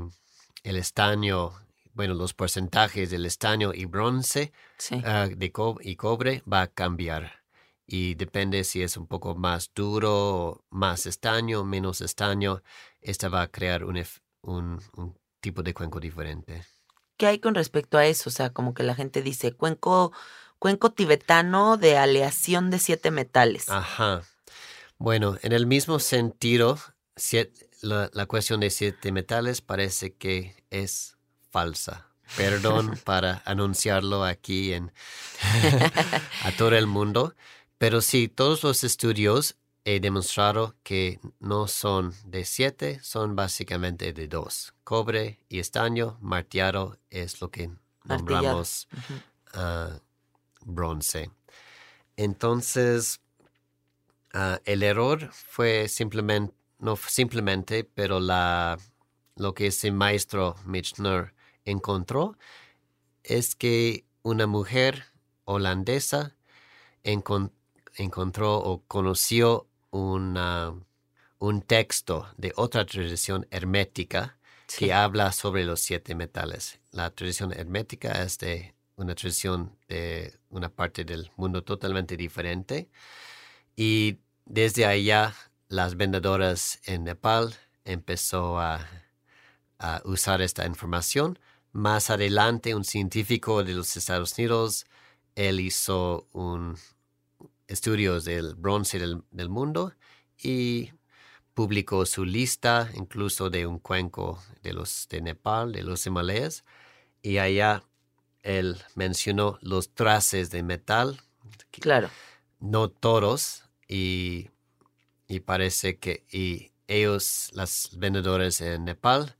[0.64, 1.54] el estaño,
[1.93, 5.02] bueno, los porcentajes del estaño y bronce Sí.
[5.06, 7.43] ah, de co- y cobre va a cambiar.
[7.88, 12.61] Y depende si es un poco más duro, más estaño, menos estaño,
[12.99, 14.03] esta va a crear un,
[14.41, 16.65] un, un tipo de cuenco diferente.
[17.15, 18.29] ¿Qué hay con respecto a eso?
[18.29, 20.11] O sea, como que la gente dice cuenco,
[20.59, 23.69] cuenco tibetano de aleación de siete metales.
[23.69, 24.21] Ajá.
[24.97, 26.77] Bueno, en el mismo sentido,
[27.81, 31.17] la, la cuestión de siete metales parece que es
[31.49, 32.07] falsa.
[32.35, 34.91] Perdón para anunciarlo aquí en
[36.43, 37.33] a todo el mundo,
[37.78, 39.55] pero sí, todos los estudios
[39.86, 44.73] he demostrado que no son de siete, son básicamente de dos.
[44.84, 47.69] Cobre y estaño, marteado es lo que
[48.03, 48.88] nombramos
[49.53, 49.99] ah,
[50.65, 51.32] bronce.
[52.17, 53.21] Entonces,
[54.34, 58.78] ah, el error fue simplemente, no simplemente, pero la,
[59.36, 62.38] lo que ese maestro Michner encontró
[63.23, 65.05] es que una mujer
[65.45, 66.36] holandesa
[67.03, 67.57] encontró
[67.98, 70.74] encontró o conoció una,
[71.39, 74.38] un texto de otra tradición hermética
[74.78, 76.80] que habla sobre los siete metales.
[76.91, 82.89] La tradición hermética es de una tradición de una parte del mundo totalmente diferente
[83.76, 85.36] y desde allá
[85.68, 88.88] las vendedoras en Nepal empezó a,
[89.80, 91.39] a usar esta información.
[91.72, 94.86] Más adelante, un científico de los Estados Unidos,
[95.36, 96.78] él hizo un,
[97.68, 99.93] estudios del bronce del, mundo
[100.38, 100.91] y
[101.53, 106.63] publicó su lista incluso de un cuenco de los de Nepal, de los Himalayas,
[107.22, 107.84] y allá
[108.43, 111.20] él mencionó los traces de metal.
[111.72, 112.09] Claro.
[112.59, 114.49] No todos, y,
[115.28, 119.36] y parece que y ellos, las vendedoras en Nepal,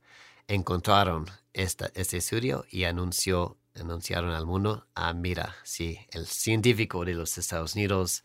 [0.48, 7.14] encontraron esta, este estudio y anunció anunciaron al mundo, ah, mira, sí, el científico de
[7.14, 8.24] los Estados Unidos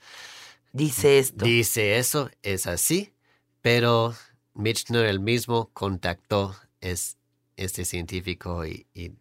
[0.72, 1.46] dice esto.
[1.46, 3.14] Dice eso, es así,
[3.62, 4.16] pero
[4.54, 7.18] Michner el mismo contactó es,
[7.58, 9.12] este científico y, y,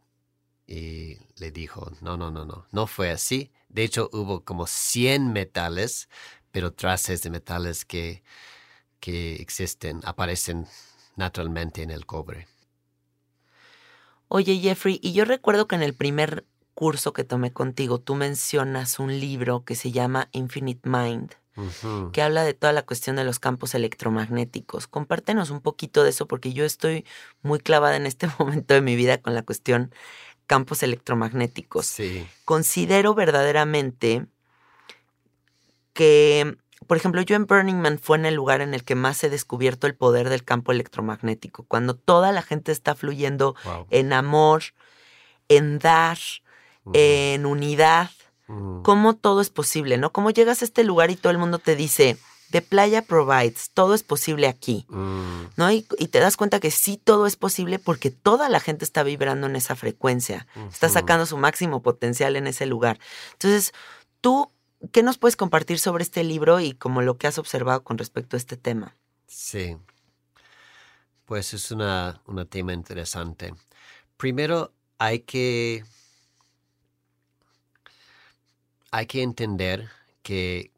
[1.36, 3.50] le dijo, no, no, no, no, no fue así.
[3.68, 6.08] De hecho, hubo como 100 metales,
[6.50, 8.22] pero traces de metales que,
[9.00, 10.66] que existen, aparecen
[11.16, 12.46] naturalmente en el cobre.
[14.34, 18.98] Oye, Jeffrey, y yo recuerdo que en el primer curso que tomé contigo, tú mencionas
[18.98, 21.32] un libro que se llama Infinite Mind,
[22.12, 24.86] que habla de toda la cuestión de los campos electromagnéticos.
[24.86, 27.04] Compártenos un poquito de eso, porque yo estoy
[27.42, 29.94] muy clavada en este momento de mi vida con la cuestión
[30.46, 31.84] campos electromagnéticos.
[31.84, 32.26] Sí.
[32.46, 34.24] Considero verdaderamente
[35.92, 36.56] que
[36.86, 39.30] por ejemplo, yo en Burning Man fue en el lugar en el que más he
[39.30, 43.54] descubierto el poder del campo electromagnético, cuando toda la gente está fluyendo
[43.90, 44.62] en amor,
[45.48, 46.18] en dar,
[46.92, 48.10] en unidad,
[48.82, 50.12] cómo todo es posible, ¿no?
[50.12, 52.18] Cómo llegas a este lugar y todo el mundo te dice,
[52.52, 55.42] de Playa Provides, todo es posible aquí, mm.
[55.56, 55.72] ¿no?
[55.72, 59.46] Y, te das cuenta que sí todo es posible porque toda la gente está vibrando
[59.46, 62.98] en esa frecuencia, está sacando su máximo potencial en ese lugar.
[63.32, 63.72] Entonces,
[64.20, 64.51] tú
[64.90, 68.36] ¿Qué nos puedes compartir sobre este libro y como lo que has observado con respecto
[68.36, 68.96] a este tema?
[69.26, 69.76] Sí,
[71.24, 73.54] pues es una, un tema interesante.
[74.16, 75.84] Primero hay que,
[78.90, 79.88] hay que entender
[80.22, 80.72] que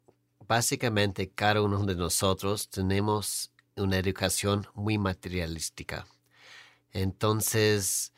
[0.47, 6.05] básicamente cada uno de nosotros tenemos una educación muy materialística.
[6.91, 8.13] Entonces,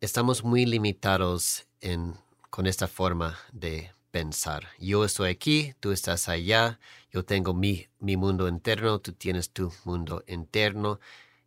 [0.00, 2.14] estamos muy limitados en,
[2.50, 4.68] con esta forma de pensar.
[4.78, 6.78] Yo estoy aquí, tú estás allá,
[7.10, 11.00] yo tengo mi, mi mundo interno, tú tienes tu mundo interno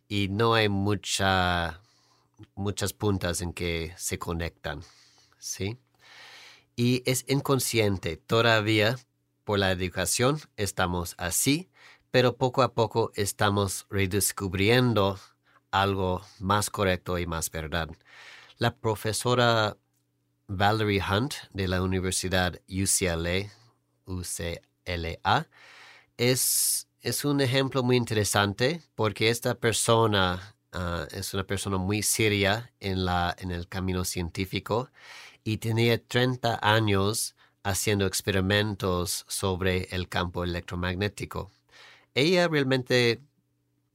[0.10, 1.80] y no hay mucha,
[2.56, 4.82] muchas puntas en que se conectan,
[5.38, 5.78] ¿sí?
[6.76, 8.98] Y es inconsciente, todavía
[9.46, 11.70] por la educación estamos así,
[12.12, 15.20] pero poco a poco estamos redescubriendo
[15.72, 17.90] algo más correcto y más verdad.
[18.58, 19.78] La profesora
[20.48, 23.52] Valerie Hunt de la Universidad UCLA,
[24.06, 25.48] UCLA,
[26.18, 32.72] es, es un ejemplo muy interesante porque esta persona ah, es una persona muy seria
[32.80, 34.92] en, la, en el camino científico
[35.44, 41.52] y tenía 30 años haciendo experimentos sobre el campo electromagnético.
[42.14, 43.20] Ella realmente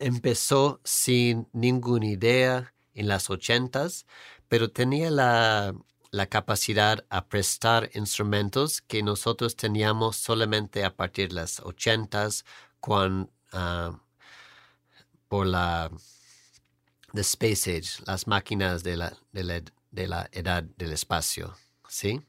[0.01, 4.07] empezó sin ninguna idea en las ochentas,
[4.49, 5.75] pero tenía la,
[6.11, 12.45] la capacidad a prestar instrumentos que nosotros teníamos solamente a partir de las ochentas,
[12.81, 13.99] cuando ah,
[15.29, 15.91] por la
[17.15, 21.57] the Space Age, las máquinas de la, de la, de la edad del espacio,
[21.89, 22.21] ¿sí?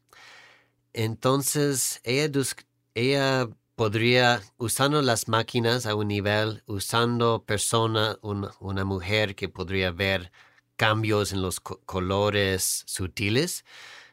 [0.94, 2.30] Entonces, ella,
[2.96, 10.32] ella podría, usando las máquinas a un nivel, usando persona, una mujer que podría ver
[10.76, 13.66] cambios en los co- colores sutiles,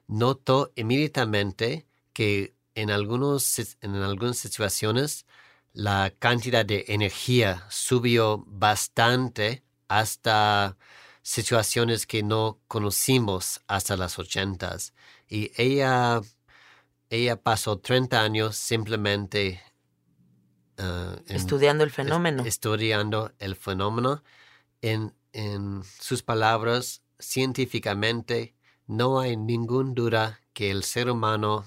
[0.06, 5.26] noto inmediatamente que en, algunos, en algunas situaciones
[5.72, 10.76] la cantidad de energía subió bastante hasta
[11.22, 14.94] situaciones que no conocimos hasta las ochentas.
[15.28, 16.20] Y ella,
[17.10, 19.62] ella pasó 30 años simplemente
[20.78, 22.44] ah, en- Estudiando el fenómeno.
[22.46, 24.22] estudiando el fenómeno.
[24.80, 28.56] En, en sus palabras, científicamente,
[28.88, 31.64] no hay ninguna duda que el ser humano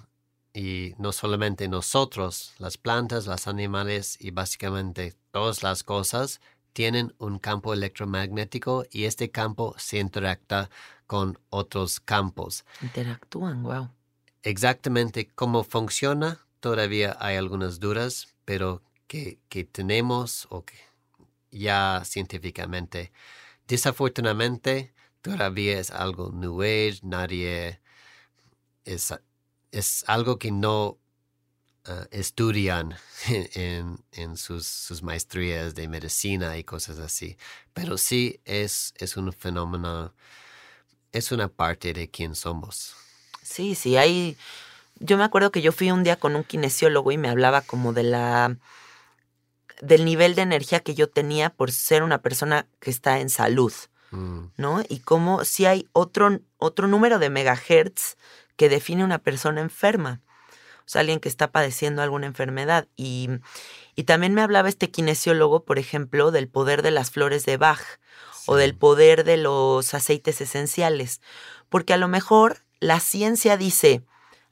[0.54, 6.42] y no solamente nosotros, las plantas, los animales y básicamente todas las cosas
[6.74, 10.70] tienen un campo electromagnético y este campo se interacta
[11.08, 12.66] con otros campos.
[12.82, 13.90] Interactúan, wow.
[14.44, 20.76] Exactamente cómo funciona, todavía hay algunas dudas, pero que, que tenemos o que
[21.52, 23.14] ya científicamente.
[23.72, 27.80] Desafortunadamente, todavía es algo New Age, nadie
[28.84, 29.14] es,
[29.72, 30.98] es algo que no
[31.86, 32.98] ah, estudian
[33.30, 37.38] en, en sus, sus maestrías de medicina y cosas así.
[37.74, 40.14] Pero sí es, es un fenómeno,
[41.14, 42.94] es una parte de quién somos.
[43.42, 44.36] Sí, sí, hay...
[45.00, 47.94] Yo me acuerdo que yo fui un día con un kinesiólogo y me hablaba como
[47.94, 48.58] de la...
[49.82, 53.74] del nivel de energía que yo tenía por ser una persona que está en salud,
[54.12, 54.84] Mm, ¿no?
[54.88, 58.18] Y cómo si hay otro, otro número de megahertz
[58.58, 60.22] que define una persona enferma.
[60.80, 62.88] O sea, alguien que está padeciendo alguna enfermedad.
[62.98, 63.30] Y,
[63.96, 67.82] y también me hablaba este kinesiólogo, por ejemplo, del poder de las flores de Bach
[68.46, 71.22] o del poder de los aceites esenciales.
[71.70, 74.04] Porque a lo mejor la ciencia dice,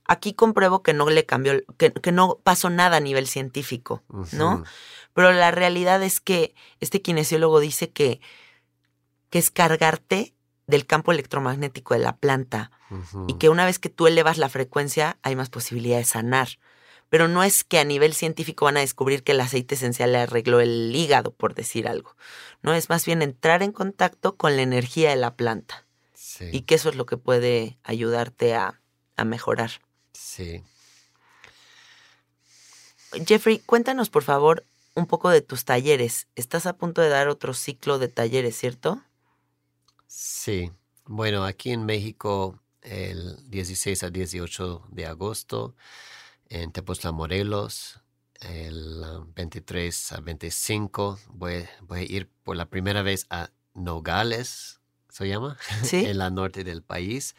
[0.06, 4.64] aquí compruebo que no le cambió, que, que no pasó nada a nivel científico, ¿no?
[5.14, 8.22] Pero la realidad es que este kinesiólogo dice que,
[9.30, 10.34] que es cargarte
[10.68, 12.72] del campo electromagnético de la planta
[13.28, 16.50] y que una vez que tú elevas la frecuencia hay más posibilidad de sanar.
[17.10, 20.20] Pero no es que a nivel científico van a descubrir que el aceite esencial le
[20.20, 22.16] arregló el hígado, por decir algo.
[22.62, 26.62] No, es más bien entrar en contacto con la energía de la planta Sí, y
[26.62, 28.80] que eso es lo que puede ayudarte a,
[29.18, 29.72] a mejorar.
[30.30, 30.64] Sí.
[33.26, 34.64] Jeffrey, cuéntanos por favor
[34.96, 36.28] un poco de tus talleres.
[36.36, 39.02] Estás a punto de dar otro ciclo de talleres, ¿cierto?
[40.08, 40.72] Sí.
[41.06, 45.76] Bueno, aquí en México, el 16 a 18 de agosto,
[46.50, 48.00] en Tepoztlán, Morelos,
[48.42, 54.80] el ah, 23 a 25, voy, voy a ir por la primera vez a Nogales,
[55.10, 55.58] ¿se llama?
[55.84, 56.06] Sí.
[56.06, 57.36] en la norte del país.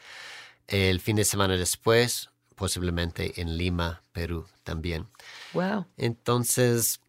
[0.67, 2.31] El fin de semana después,
[2.61, 5.09] posiblemente en Lima, Perú también.
[5.55, 5.87] Wow.
[5.97, 7.01] Entonces,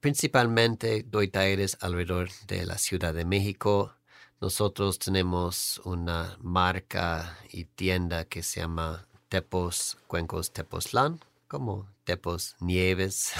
[0.00, 3.94] principalmente doy talleres alrededor de la Ciudad de México.
[4.40, 13.32] Nosotros tenemos una marca y tienda que se llama Tepos Cuencos Tepoztlán, como Tepos Nieves.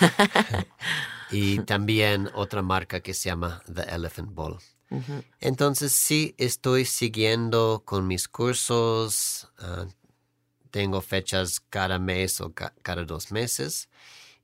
[1.30, 4.58] y también otra marca que se llama The Elephant Ball.
[5.38, 9.48] Entonces sí estoy siguiendo con mis cursos.
[9.58, 9.86] ah,
[10.70, 13.88] tengo fechas cada mes o ca- cada dos meses.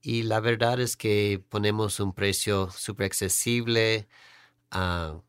[0.03, 4.09] Y la verdad es que ponemos un precio súper accesible,
[4.73, 5.21] ah,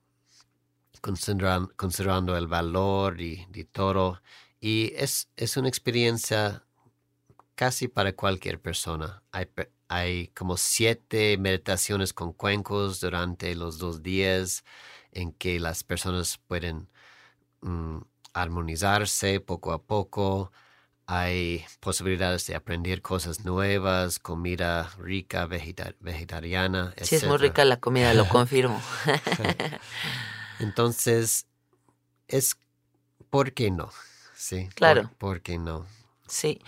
[1.01, 4.21] consideran- considerando el valor y, y todo.
[4.59, 6.63] Y es, es una experiencia
[7.55, 9.23] casi para cualquier persona.
[9.31, 9.47] Hay,
[9.87, 14.63] hay como siete meditaciones con cuencos durante los dos días
[15.11, 16.89] en que las personas pueden
[17.61, 17.99] mm,
[18.33, 20.51] armonizarse poco a poco.
[21.05, 26.93] Hay posibilidades de aprender cosas nuevas, comida rica, vegeta- vegetariana.
[27.01, 28.81] Sí, es muy rica la comida, lo confirmo.
[30.59, 31.45] Entonces,
[32.27, 32.57] es,
[33.29, 33.91] ¿por qué no?
[34.35, 35.11] Sí, ¿por- Claro.
[35.17, 35.85] ¿por, qué no?
[36.27, 36.61] Sí.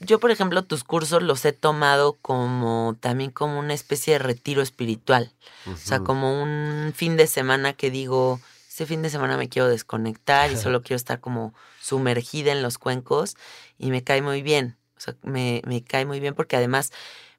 [0.00, 4.62] Yo, por ejemplo, tus cursos los he tomado como también como una especie de retiro
[4.62, 5.32] espiritual.
[5.66, 9.68] O sea, como un fin de semana que digo, este fin de semana me quiero
[9.68, 13.36] desconectar y solo quiero estar como sumergida en los cuencos
[13.78, 14.76] y me cae muy bien.
[14.96, 16.92] O sea, me, me cae muy bien porque además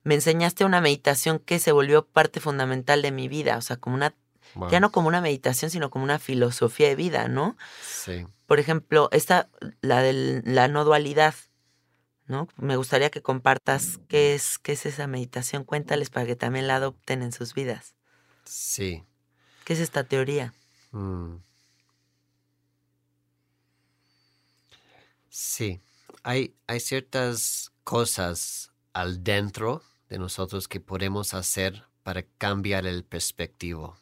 [0.04, 3.58] me enseñaste una meditación que se volvió parte fundamental de mi vida.
[3.58, 4.14] O sea, como una,
[4.56, 7.58] Wow, ya no como una meditación, sino como una filosofía de vida, ¿no?
[7.82, 9.50] Sí, Por ejemplo, esta,
[9.82, 11.34] la de la no dualidad,
[12.28, 12.48] ¿no?
[12.58, 15.64] Me gustaría que compartas qué es, qué es esa meditación.
[15.64, 17.96] Cuéntales para que también la adopten en sus vidas.
[18.44, 19.04] sí.
[19.64, 20.54] ¿Qué es esta teoría?
[20.92, 21.36] Mm.
[25.36, 25.82] Sí,
[26.22, 33.98] hay, hay ciertas cosas al dentro de nosotros que podemos hacer para cambiar el perspectivo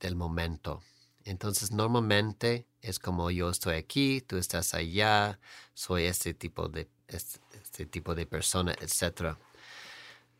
[0.00, 0.82] del momento.
[1.22, 5.38] Entonces, normalmente es como yo estoy aquí, tú estás allá,
[5.74, 9.36] soy este tipo de, este, tipo de persona, etc.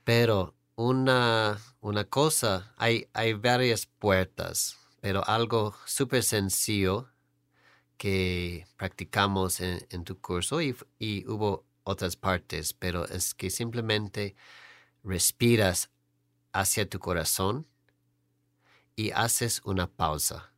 [0.03, 7.09] Pero una, una cosa, hay, hay varias puertas, pero algo súper sencillo
[7.99, 14.37] que practicamos en, tu curso y, y hubo otras partes, pero es que simplemente
[15.03, 15.91] respiras
[16.53, 17.67] hacia tu corazón
[18.97, 20.53] y haces una pausa.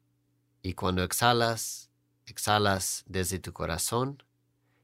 [0.62, 1.90] Y cuando exhalas,
[2.26, 4.22] exhalas desde tu corazón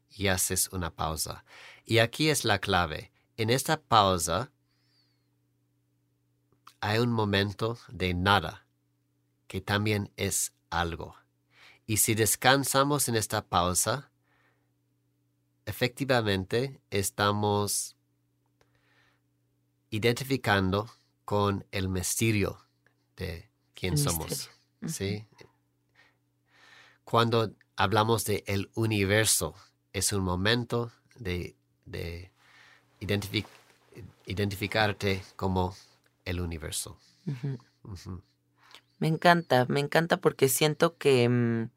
[0.09, 1.45] y haces una pausa.
[1.85, 3.11] Y aquí es la clave.
[3.37, 4.51] En esta pausa
[6.79, 8.65] hay un momento de nada,
[9.47, 11.15] que también es algo.
[11.87, 14.11] Y si descansamos en esta pausa,
[15.65, 17.95] efectivamente estamos
[19.89, 20.91] identificando
[21.23, 22.59] con el misterio
[23.15, 24.49] de quién El somos.
[24.81, 25.25] misterio.
[25.25, 25.25] ¿sí?
[27.05, 29.55] Cuando hablamos de el universo,
[29.93, 32.31] es un momento de, de
[32.99, 33.45] identifi-
[34.25, 35.73] identificarte como
[36.25, 36.99] el universo.
[38.99, 41.69] Me encanta, me encanta porque siento que, mm,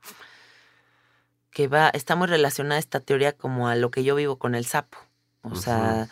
[1.51, 4.64] que va, está muy relacionada esta teoría como a lo que yo vivo con el
[4.64, 4.99] sapo.
[5.43, 6.09] O sea,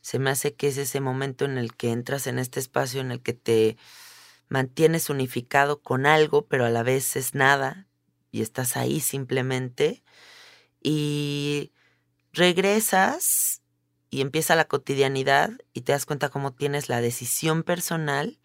[0.00, 3.10] se me hace que es ese momento en el que entras en este espacio en
[3.12, 3.76] el que te
[4.48, 7.86] mantienes unificado con algo, pero a la vez es nada
[8.30, 10.02] y estás ahí simplemente
[10.82, 11.72] y
[12.32, 13.62] regresas
[14.10, 18.38] y empieza la cotidianidad y te das cuenta cómo tienes la decisión personal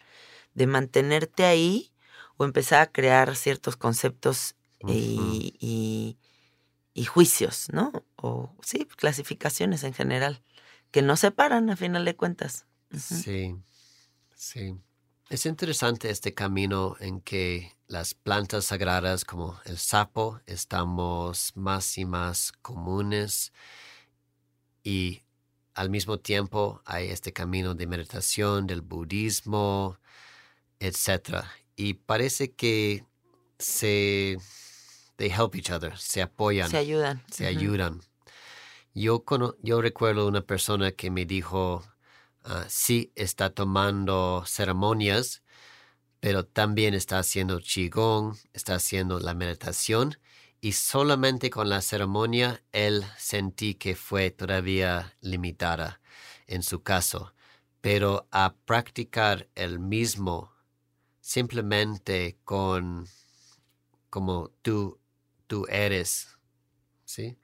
[0.55, 1.92] de mantenerte ahí
[2.37, 4.55] o empezar a crear ciertos conceptos
[4.85, 6.17] y, y-
[6.93, 7.91] y juicios, ¿no?
[8.17, 10.43] O sí, clasificaciones en general,
[10.91, 12.67] que no separan a final de cuentas.
[12.91, 13.55] Sí,
[14.35, 14.75] sí.
[15.29, 22.05] Es interesante este camino en que las plantas sagradas como el sapo estamos más y
[22.05, 23.53] más comunes
[24.83, 25.23] y
[25.73, 29.97] al mismo tiempo hay este camino de meditación del budismo,
[30.79, 31.45] etc.
[31.75, 33.05] Y parece que
[33.59, 34.37] se
[35.17, 37.23] they help each other, se apoyan Se ayudan.
[37.31, 38.01] se ayudan.
[38.93, 41.83] Yo, cono- yo recuerdo una persona que me dijo,
[42.43, 45.41] ah, sí, está tomando ceremonias,
[46.19, 50.17] pero también está haciendo qigong, está haciendo la meditación,
[50.61, 55.99] y solamente con la ceremonia él sentí que fue todavía limitada
[56.47, 57.33] en su caso.
[57.81, 60.52] Pero a practicar el mismo
[61.23, 63.07] simplemente con
[64.09, 64.99] como tú,
[65.47, 66.37] tú eres,
[67.05, 67.37] ¿sí?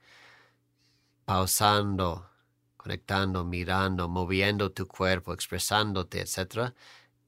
[1.24, 2.28] Pausando,
[2.76, 6.74] conectando, mirando, moviendo tu cuerpo, expresándote, etc.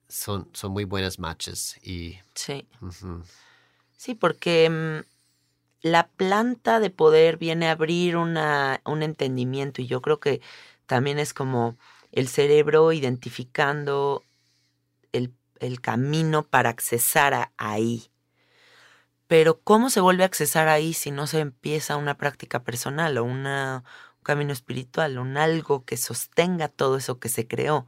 [0.09, 2.69] Son, son muy buenas matches y Sí.
[3.97, 5.07] Sí, porque mm,
[5.81, 10.43] la planta de poder viene a abrir una, un entendimiento y yo creo que
[10.85, 11.79] también es como
[12.13, 14.23] el cerebro identificando
[15.13, 15.33] el,
[15.65, 18.11] el camino para accesar a ahí.
[19.27, 23.25] Pero ¿cómo se vuelve a accesar ahí si no se empieza una práctica personal o
[23.25, 23.83] una,
[24.19, 27.87] un camino espiritual, un algo que sostenga todo eso que se creó?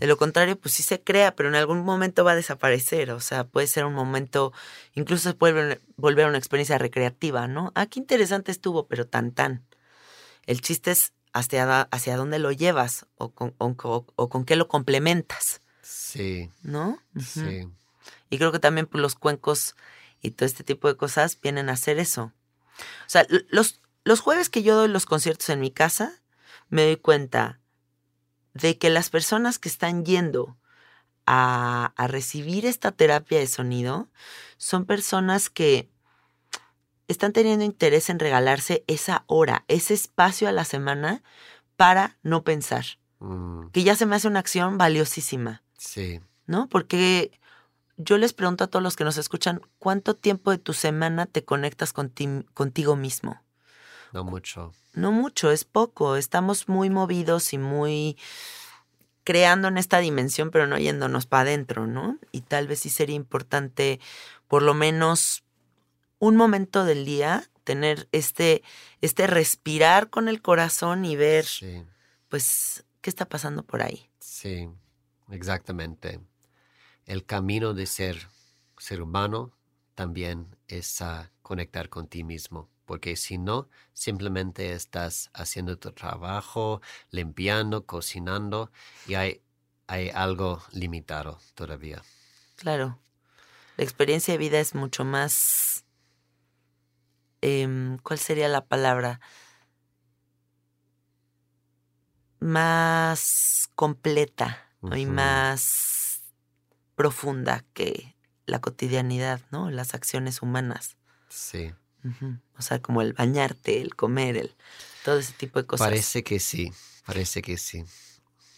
[0.00, 3.10] De lo contrario, pues sí se crea, pero en algún momento va a desaparecer.
[3.10, 4.52] O sea, puede ser un momento,
[4.94, 7.72] incluso se puede volver una experiencia recreativa, ¿no?
[7.74, 9.64] Ah, qué interesante estuvo, pero tan tan.
[10.46, 14.56] El chiste es hacia, hacia dónde lo llevas o con, o, o- o con qué
[14.56, 17.00] lo complementas, Sí, ¿no?
[17.18, 17.68] Sí.
[18.30, 19.74] Y creo que también pues, los cuencos
[20.22, 22.32] y todo este tipo de cosas vienen a hacer eso.
[22.78, 26.12] O sea, los, los jueves que yo doy los conciertos en mi casa,
[26.68, 27.58] me doy cuenta
[28.54, 30.56] de que las personas que están yendo
[31.26, 34.08] a, a recibir esta terapia de sonido
[34.58, 35.90] son personas que
[37.08, 41.24] están teniendo interés en regalarse esa hora, ese espacio a la semana
[41.76, 42.84] para no pensar,
[43.18, 45.62] mm, que ya se me hace una acción valiosísima.
[45.80, 46.68] Sí, ¿no?
[46.68, 47.30] Porque
[47.96, 51.44] yo les pregunto a todos los que nos escuchan, ¿cuánto tiempo de tu semana te
[51.44, 53.40] conectas con ti- contigo mismo?
[54.12, 54.72] no mucho.
[54.92, 56.16] No mucho, es poco.
[56.16, 58.16] Estamos muy movidos y muy
[59.24, 62.18] creando en esta dimensión, pero no yéndonos para adentro, ¿no?
[62.32, 64.00] Y tal vez sí sería importante,
[64.48, 65.44] por lo menos
[66.18, 68.62] un momento del día, tener este,
[69.00, 71.84] este respirar con el corazón y ver, Sí,
[72.28, 74.10] pues, qué está pasando por ahí.
[74.18, 74.68] sí,
[75.30, 76.20] exactamente.
[77.06, 78.28] El camino de ser
[78.78, 79.52] ser humano
[79.94, 81.00] también es
[81.42, 82.68] conectar con ti mismo.
[82.86, 88.72] porque si no, simplemente estás haciendo tu trabajo, limpiando, cocinando
[89.06, 89.42] y hay,
[89.86, 92.02] hay algo limitado todavía.
[92.56, 92.98] Claro.
[93.76, 95.84] La experiencia de vida es mucho más...
[97.40, 99.20] em, ¿Cuál sería la palabra?
[102.40, 104.96] Más completa ¿no?
[104.96, 106.22] y más
[106.94, 108.14] profunda que
[108.46, 109.70] la cotidianidad, ¿no?
[109.70, 110.96] Las acciones humanas.
[111.28, 111.72] Sí.
[112.58, 114.54] O sea, como el bañarte, el comer, el
[115.04, 115.86] todo ese tipo de cosas.
[115.86, 116.72] parece que sí,
[117.06, 117.84] parece que sí.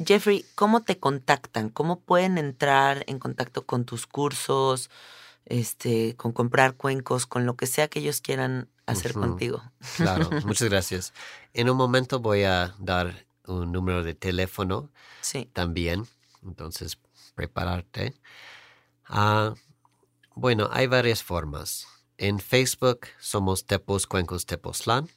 [0.05, 1.69] Jeffrey, ¿cómo te contactan?
[1.69, 4.91] ¿Cómo pueden entrar en contacto con tus cursos,
[5.45, 9.63] este, con comprar cuencos, con lo que sea que ellos quieran hacer contigo?
[9.97, 11.13] Claro, muchas gracias.
[11.53, 14.91] En un momento voy a dar un número de teléfono
[15.21, 15.49] Sí.
[15.53, 16.07] también,
[16.43, 16.99] entonces
[17.35, 18.15] prepararte.
[19.07, 19.55] Ah,
[20.35, 21.87] bueno, hay varias formas.
[22.19, 25.09] En Facebook somos Tepos Cuencos Tepoztlán.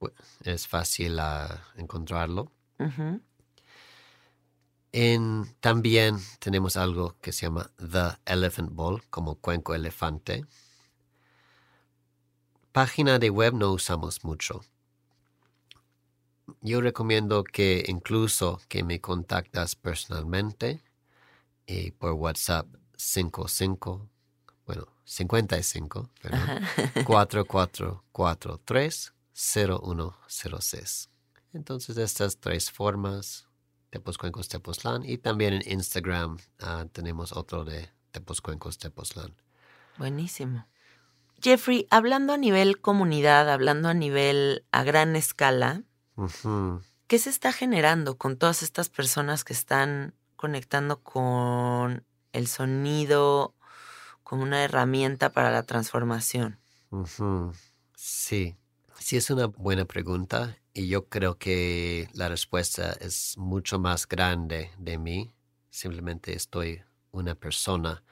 [0.00, 0.12] Bu-
[0.44, 2.50] Es fácil ah, encontrarlo.
[4.92, 10.44] En, también tenemos algo que se llama The Elephant Bowl, como cuenco elefante.
[12.72, 14.62] Página de web no usamos mucho.
[16.60, 20.80] Yo recomiendo que incluso que me contactas personalmente
[21.66, 24.08] y por WhatsApp 55,
[24.66, 26.40] bueno, 55, perdón,
[27.04, 31.10] 4443 0106.
[31.52, 33.46] Entonces estas tres formas,
[33.90, 39.34] Tepos Cuencos Tepoztlán y también en Instagram ah, tenemos otro de Tepos Cuencos Tepoztlán.
[39.98, 40.66] Buenísimo.
[41.42, 45.82] Jeffrey, hablando a nivel comunidad, hablando a nivel a gran escala,
[47.06, 53.54] ¿qué se está generando con todas estas personas que están conectando con el sonido
[54.22, 56.58] como una herramienta para la transformación?
[57.94, 58.56] Sí,
[58.98, 64.70] sí es una buena pregunta y yo creo que la respuesta es mucho más grande
[64.78, 65.34] de mí.
[65.70, 68.02] Simplemente estoy una persona.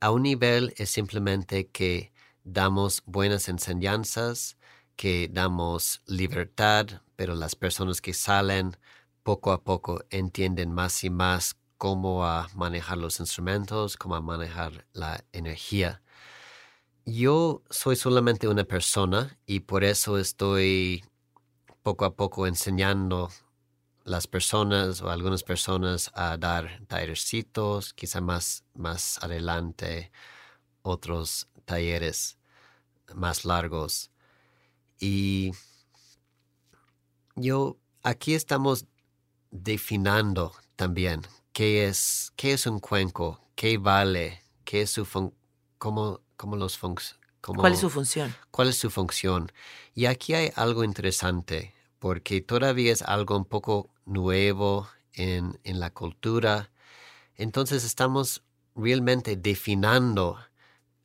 [0.00, 2.12] A un nivel es simplemente que
[2.44, 4.56] damos buenas enseñanzas,
[4.96, 8.78] que damos libertad, pero las personas que salen
[9.22, 14.86] poco a poco entienden más y más cómo a manejar los instrumentos, cómo a manejar
[14.94, 16.00] la energía.
[17.04, 21.04] Yo soy solamente una persona y por eso estoy
[21.82, 23.28] poco a poco enseñando
[24.04, 30.10] las personas o algunas personas a dar tallercitos, quizá más, más adelante
[30.80, 32.38] otros talleres
[33.14, 34.10] más largos.
[34.98, 35.52] Y
[37.40, 38.86] yo aquí estamos
[39.50, 41.22] definiendo también
[41.52, 45.34] qué es, qué es un cuenco, qué vale, qué es su fun-
[45.78, 48.34] cómo, cómo los func- cómo- ¿Cuál es su función?
[48.50, 49.50] cuál es su función.
[49.94, 55.90] Y aquí hay algo interesante, porque todavía es algo un poco nuevo en, en la
[55.90, 56.70] cultura.
[57.34, 58.42] Entonces estamos
[58.74, 60.38] realmente definiendo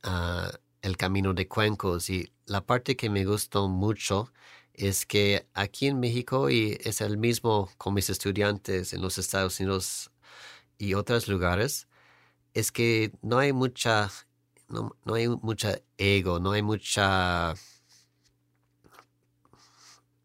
[0.02, 0.50] ah,
[0.82, 2.08] el camino de cuencos.
[2.10, 4.32] Y la parte que me gustó mucho
[4.76, 9.58] es que aquí en México, y es el mismo con mis estudiantes en los Estados
[9.60, 10.10] Unidos
[10.78, 11.88] y otros lugares,
[12.54, 14.10] es que no hay mucha
[14.68, 17.54] no, no hay mucha ego, no hay mucha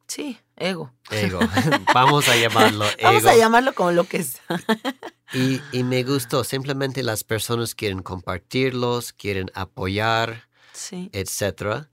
[0.07, 0.91] Sí, ego.
[1.09, 1.39] ego.
[1.93, 2.97] Vamos a llamarlo ego.
[3.03, 4.41] Vamos a llamarlo como lo que es.
[5.33, 6.43] y, y me gustó.
[6.43, 11.09] Simplemente las personas quieren compartirlos, quieren apoyar, Sí.
[11.13, 11.87] etc.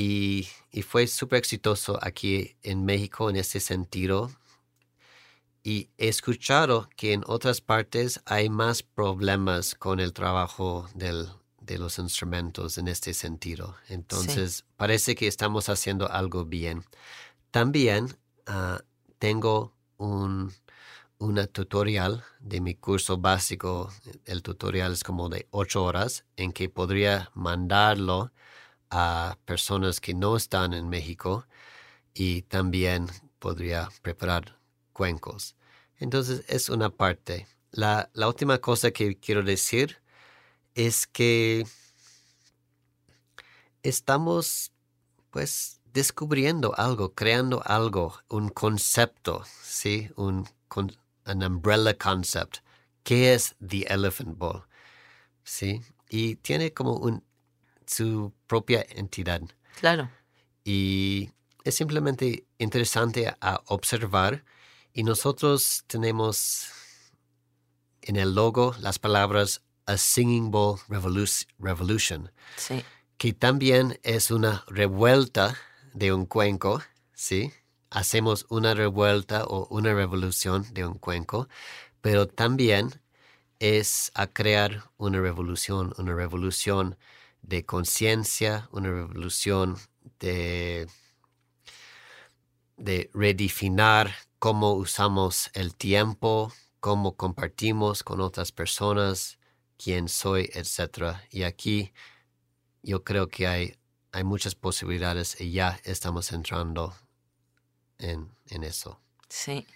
[0.00, 4.30] Y, y fue súper exitoso aquí en México en este sentido.
[5.64, 11.28] Y he escuchado que en otras partes hay más problemas con el trabajo del,
[11.60, 13.74] de los instrumentos en este sentido.
[13.88, 16.84] Entonces, parece que estamos haciendo algo bien.
[17.50, 18.80] También ah,
[19.18, 20.52] tengo un
[21.18, 23.92] una tutorial de mi curso básico.
[24.24, 28.30] El tutorial es como de ocho horas en que podría mandarlo
[28.90, 31.46] a personas que no están en México
[32.14, 33.06] y también
[33.38, 34.58] podría preparar
[34.92, 35.56] cuencos.
[35.98, 37.46] Entonces es una parte.
[37.70, 39.98] La, la última cosa que quiero decir
[40.74, 41.66] es que
[43.82, 44.72] estamos
[45.30, 50.10] pues descubriendo algo, creando algo, un concepto, ¿sí?
[50.16, 50.92] Un, con,
[51.26, 52.58] umbrella concept.
[53.02, 54.64] ¿Qué es The Elephant Bowl?
[55.44, 55.80] ¿Sí?
[56.08, 57.24] Y tiene como un,
[57.88, 59.40] su propia entidad.
[59.80, 60.08] Claro.
[60.64, 61.30] Y
[61.64, 64.44] es simplemente interesante a observar.
[64.92, 66.68] Y nosotros tenemos
[68.02, 72.84] en el logo las palabras A Singing Bowl Revolu- Revolution Sí.
[73.16, 75.56] que también es una revuelta
[75.94, 76.82] de un cuenco,
[77.14, 77.52] ¿sí?
[77.90, 81.48] Hacemos una revuelta o una revolución de un cuenco,
[82.00, 83.00] pero también
[83.60, 86.96] es a crear una revolución, una revolución
[87.48, 89.78] de conciencia, una revolución
[90.20, 90.86] de,
[92.76, 99.38] de redefinir cómo usamos el tiempo, cómo compartimos con otras personas,
[99.82, 101.16] quién soy, etc.
[101.30, 101.94] Y aquí
[102.82, 103.76] yo creo que hay,
[104.12, 106.94] hay muchas posibilidades y ya estamos entrando
[107.96, 109.00] en, en eso.
[109.30, 109.66] Sí.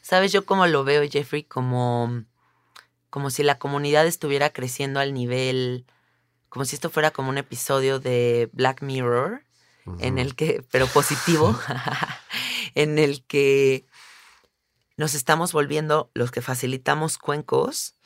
[0.00, 1.44] ¿Sabes yo cómo lo veo, Jeffrey?
[1.44, 2.24] Como,
[3.10, 5.86] como si la comunidad estuviera creciendo al nivel,
[6.52, 9.42] como si esto fuera como un episodio de Black Mirror,
[10.00, 11.58] en el que, pero positivo,
[12.74, 13.86] en el que
[14.98, 17.96] nos estamos volviendo los que facilitamos cuencos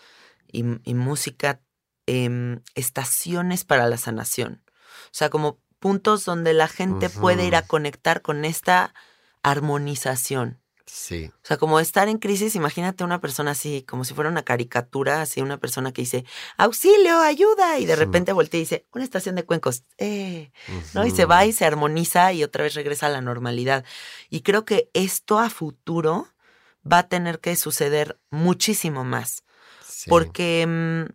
[0.47, 1.61] y, y música,
[2.07, 4.63] em, estaciones para la sanación.
[5.07, 8.95] O sea, como puntos donde la gente puede ir a conectar con esta
[9.43, 10.63] armonización.
[10.87, 14.45] Sí, O sea, como estar en crisis, imagínate una persona así, como si fuera una
[14.45, 16.25] caricatura, así una persona que dice,
[16.57, 18.01] auxilio, ayuda, y de Sí.
[18.01, 20.51] repente voltea y dice, una estación de cuencos, eh,
[20.95, 21.05] ¿no?
[21.07, 23.85] Y se va y se armoniza y otra vez regresa a la normalidad.
[24.31, 26.29] Y creo que esto a futuro
[26.91, 29.43] va a tener que suceder muchísimo más.
[29.85, 30.09] sí.
[30.11, 31.13] Porque mm,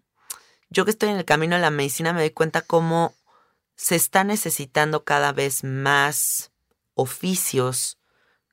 [0.69, 3.15] yo que estoy en el camino de la medicina me doy cuenta cómo
[3.75, 6.51] se está necesitando cada vez más
[6.93, 7.97] oficios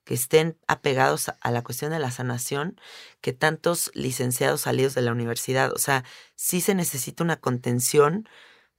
[0.08, 2.80] que estén apegados a- la cuestión de la sanación
[3.20, 5.70] que tantos licenciados salidos de la universidad.
[5.74, 6.02] O sea,
[6.34, 8.26] sí se necesita una contención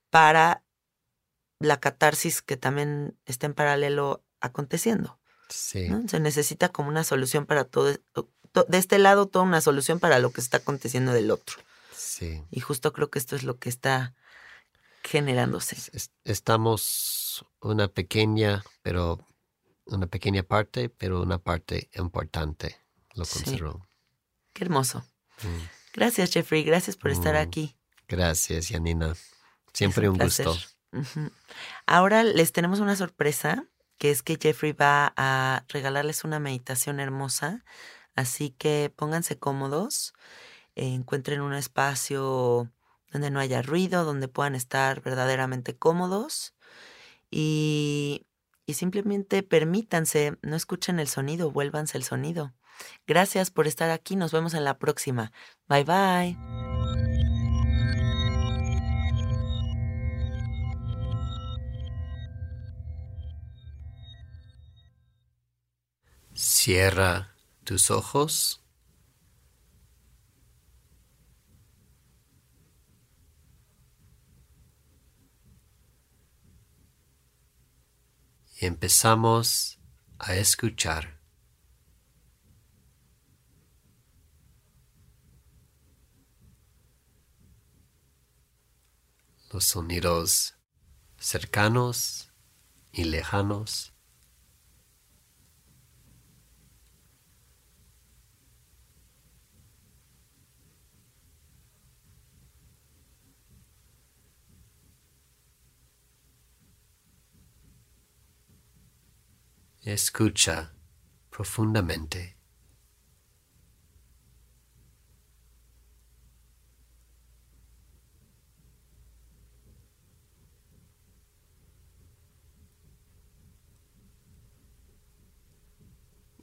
[0.09, 0.63] para
[1.59, 5.19] la catarsis que también está en paralelo aconteciendo.
[5.49, 6.07] Sí, ¿no?
[6.09, 7.95] Se necesita como una solución para todo.
[8.13, 11.57] to- De este lado, toda una solución para lo que está aconteciendo del otro.
[11.93, 12.43] sí.
[12.49, 14.15] Y justo creo que esto es lo que está
[15.03, 15.75] generándose.
[15.93, 19.19] Es- Estamos una pequeña, pero
[19.89, 22.77] una pequeña parte, pero una parte importante,
[23.15, 23.33] lo Sí.
[23.43, 23.87] considero.
[24.53, 25.03] Qué hermoso.
[25.43, 25.93] Mm.
[25.93, 26.63] Gracias, Jeffrey.
[26.63, 27.75] Gracias por estar Mm, aquí.
[28.07, 29.11] Gracias, Janina.
[29.11, 29.31] Es
[29.73, 30.55] Siempre un, gusto.
[31.85, 33.65] Ahora les tenemos una sorpresa,
[33.97, 37.63] que es que Jeffrey va a regalarles una meditación hermosa.
[38.15, 40.13] Así que pónganse cómodos,
[40.75, 42.71] eh, encuentren un espacio
[43.11, 46.53] donde no haya ruido, donde puedan estar verdaderamente cómodos
[47.31, 48.25] y,
[48.69, 52.53] y simplemente permítanse, no escuchen el sonido, vuélvanse el sonido.
[53.07, 55.31] Gracias por estar aquí, nos vemos en la próxima.
[55.67, 56.37] Bye bye.
[66.35, 68.61] Cierra tus ojos.
[78.61, 79.79] Empezamos
[80.17, 81.17] a escuchar.
[89.51, 90.55] Los sonidos
[91.17, 92.33] cercanos
[92.91, 93.88] y lejanos.
[109.91, 110.71] Escucha
[111.31, 112.37] profundamente.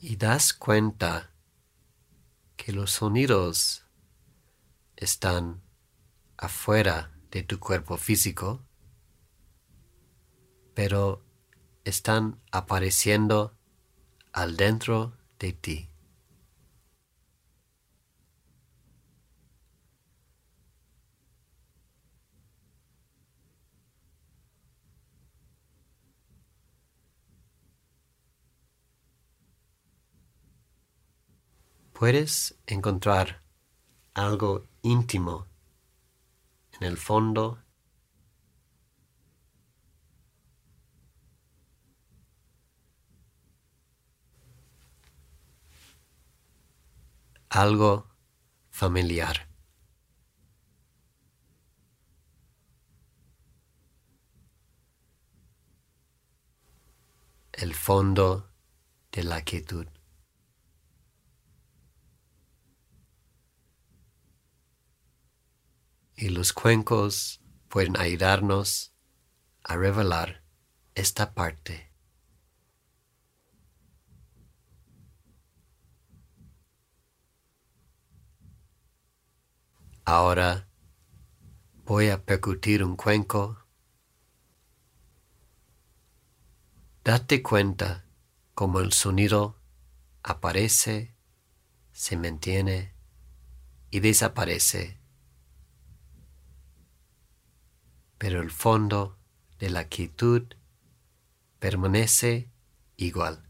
[0.01, 1.33] Y das cuenta
[2.57, 3.87] que los sonidos
[4.97, 5.63] están
[6.37, 8.67] afuera de tu cuerpo físico,
[10.75, 11.26] pero
[11.87, 13.55] están apareciendo
[14.33, 15.89] al dentro de ti.
[31.93, 33.43] Puedes encontrar
[34.13, 35.47] algo íntimo
[36.73, 37.63] en el fondo
[47.57, 48.15] algo
[48.71, 49.49] familiar.
[57.53, 58.53] El fondo
[59.13, 59.87] de la quietud.
[66.15, 68.95] Y los cuencos pueden ayudarnos
[69.63, 70.43] a revelar
[70.95, 71.86] esta parte
[80.09, 80.69] Ahora
[81.85, 83.67] voy a percutir un cuenco.
[87.03, 88.07] Date cuenta
[88.55, 89.61] cómo el sonido
[90.23, 91.17] aparece,
[91.91, 92.95] se mantiene
[93.91, 95.01] y desaparece.
[98.17, 99.19] Pero el fondo
[99.59, 100.45] de la quietud
[101.59, 102.53] permanece
[102.97, 103.46] igual.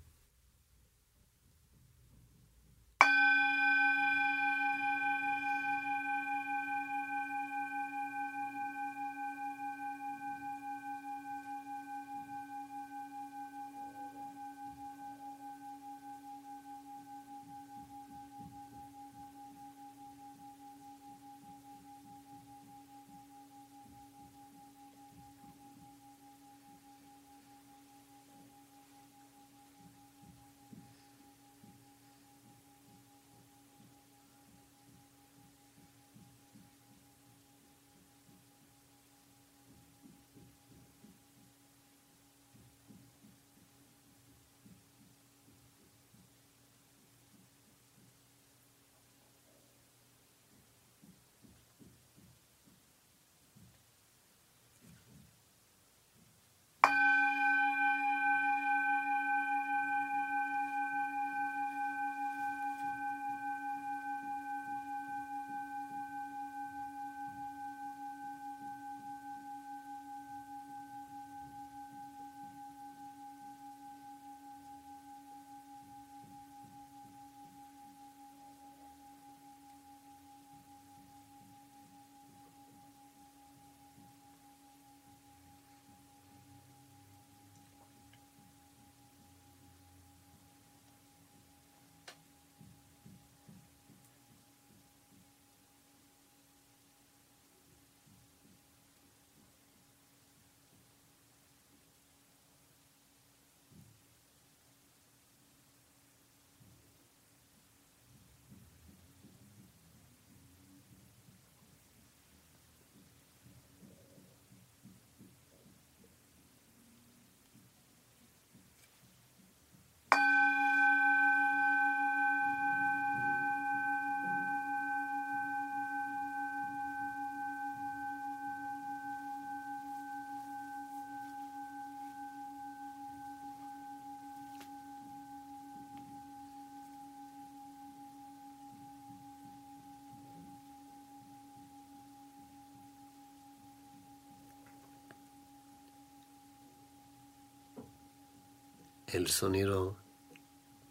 [149.07, 149.97] El sonido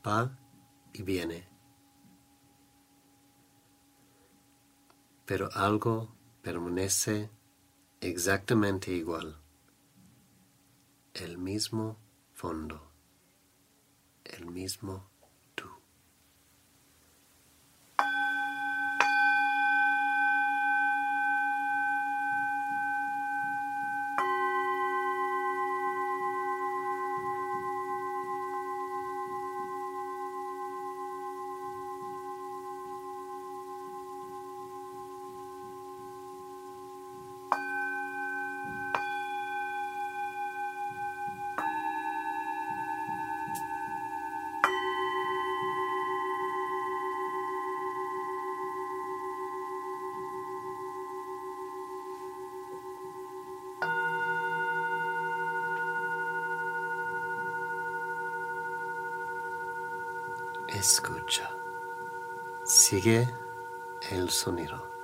[0.06, 0.38] va
[0.94, 1.48] y viene.
[5.26, 7.30] Pero algo permanece
[8.00, 9.38] exactamente igual.
[11.14, 11.98] El mismo
[12.32, 12.92] fondo.
[14.24, 15.10] El mismo
[60.76, 61.56] Escucha.
[62.66, 63.34] Sigue
[64.12, 64.95] el sonido.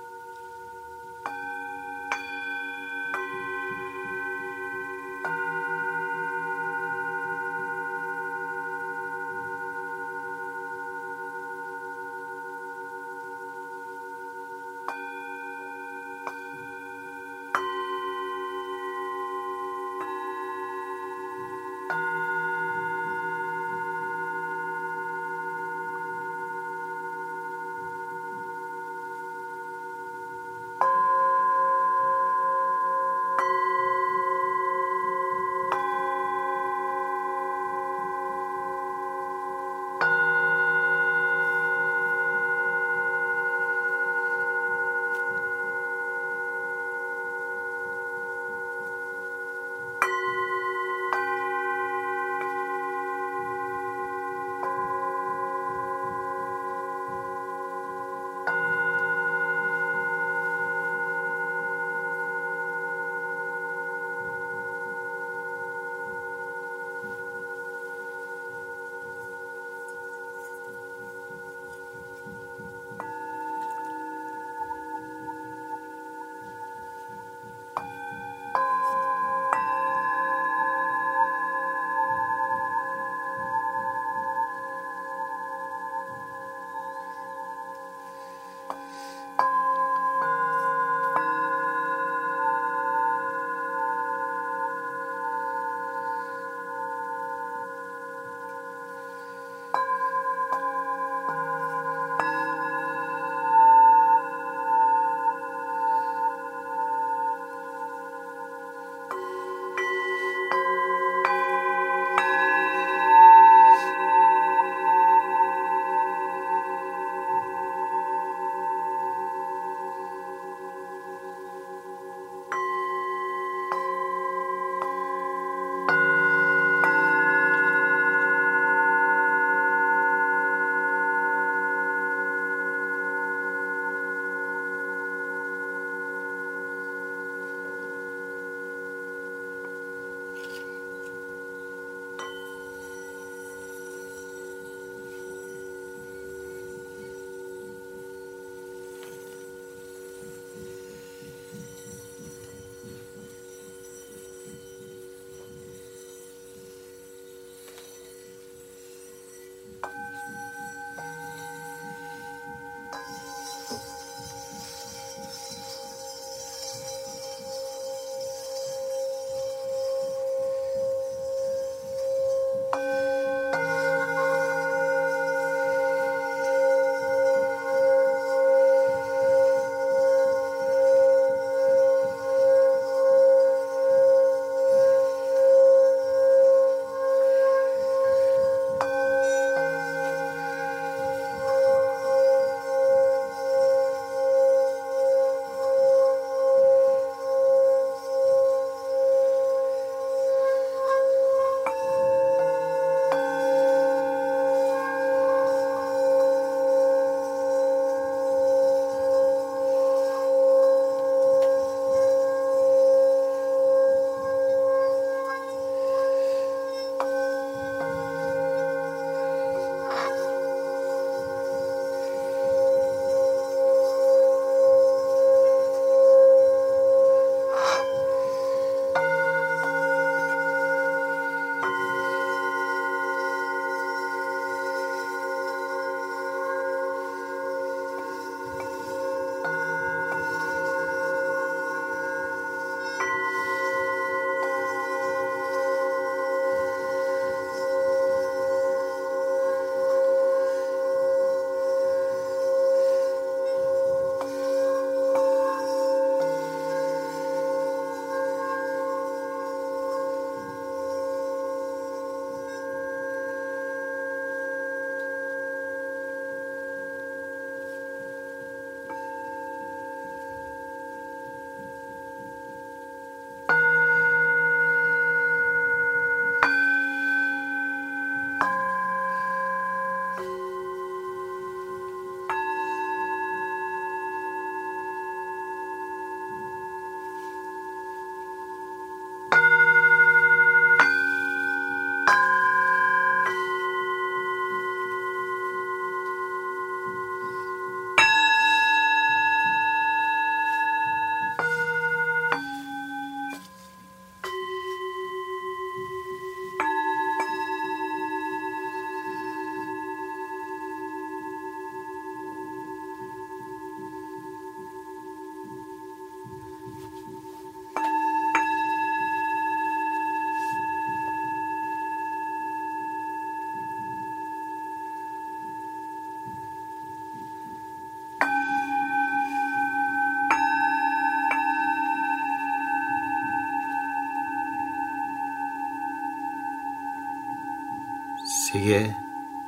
[338.52, 338.94] Sigue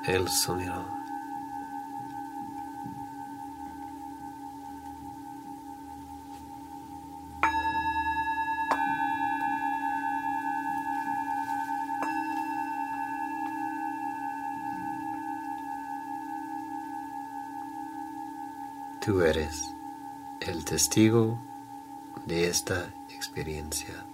[0.07, 0.83] el sonido.
[19.05, 19.77] Tú eres
[20.41, 21.39] el testigo
[22.25, 24.14] de esta experiencia.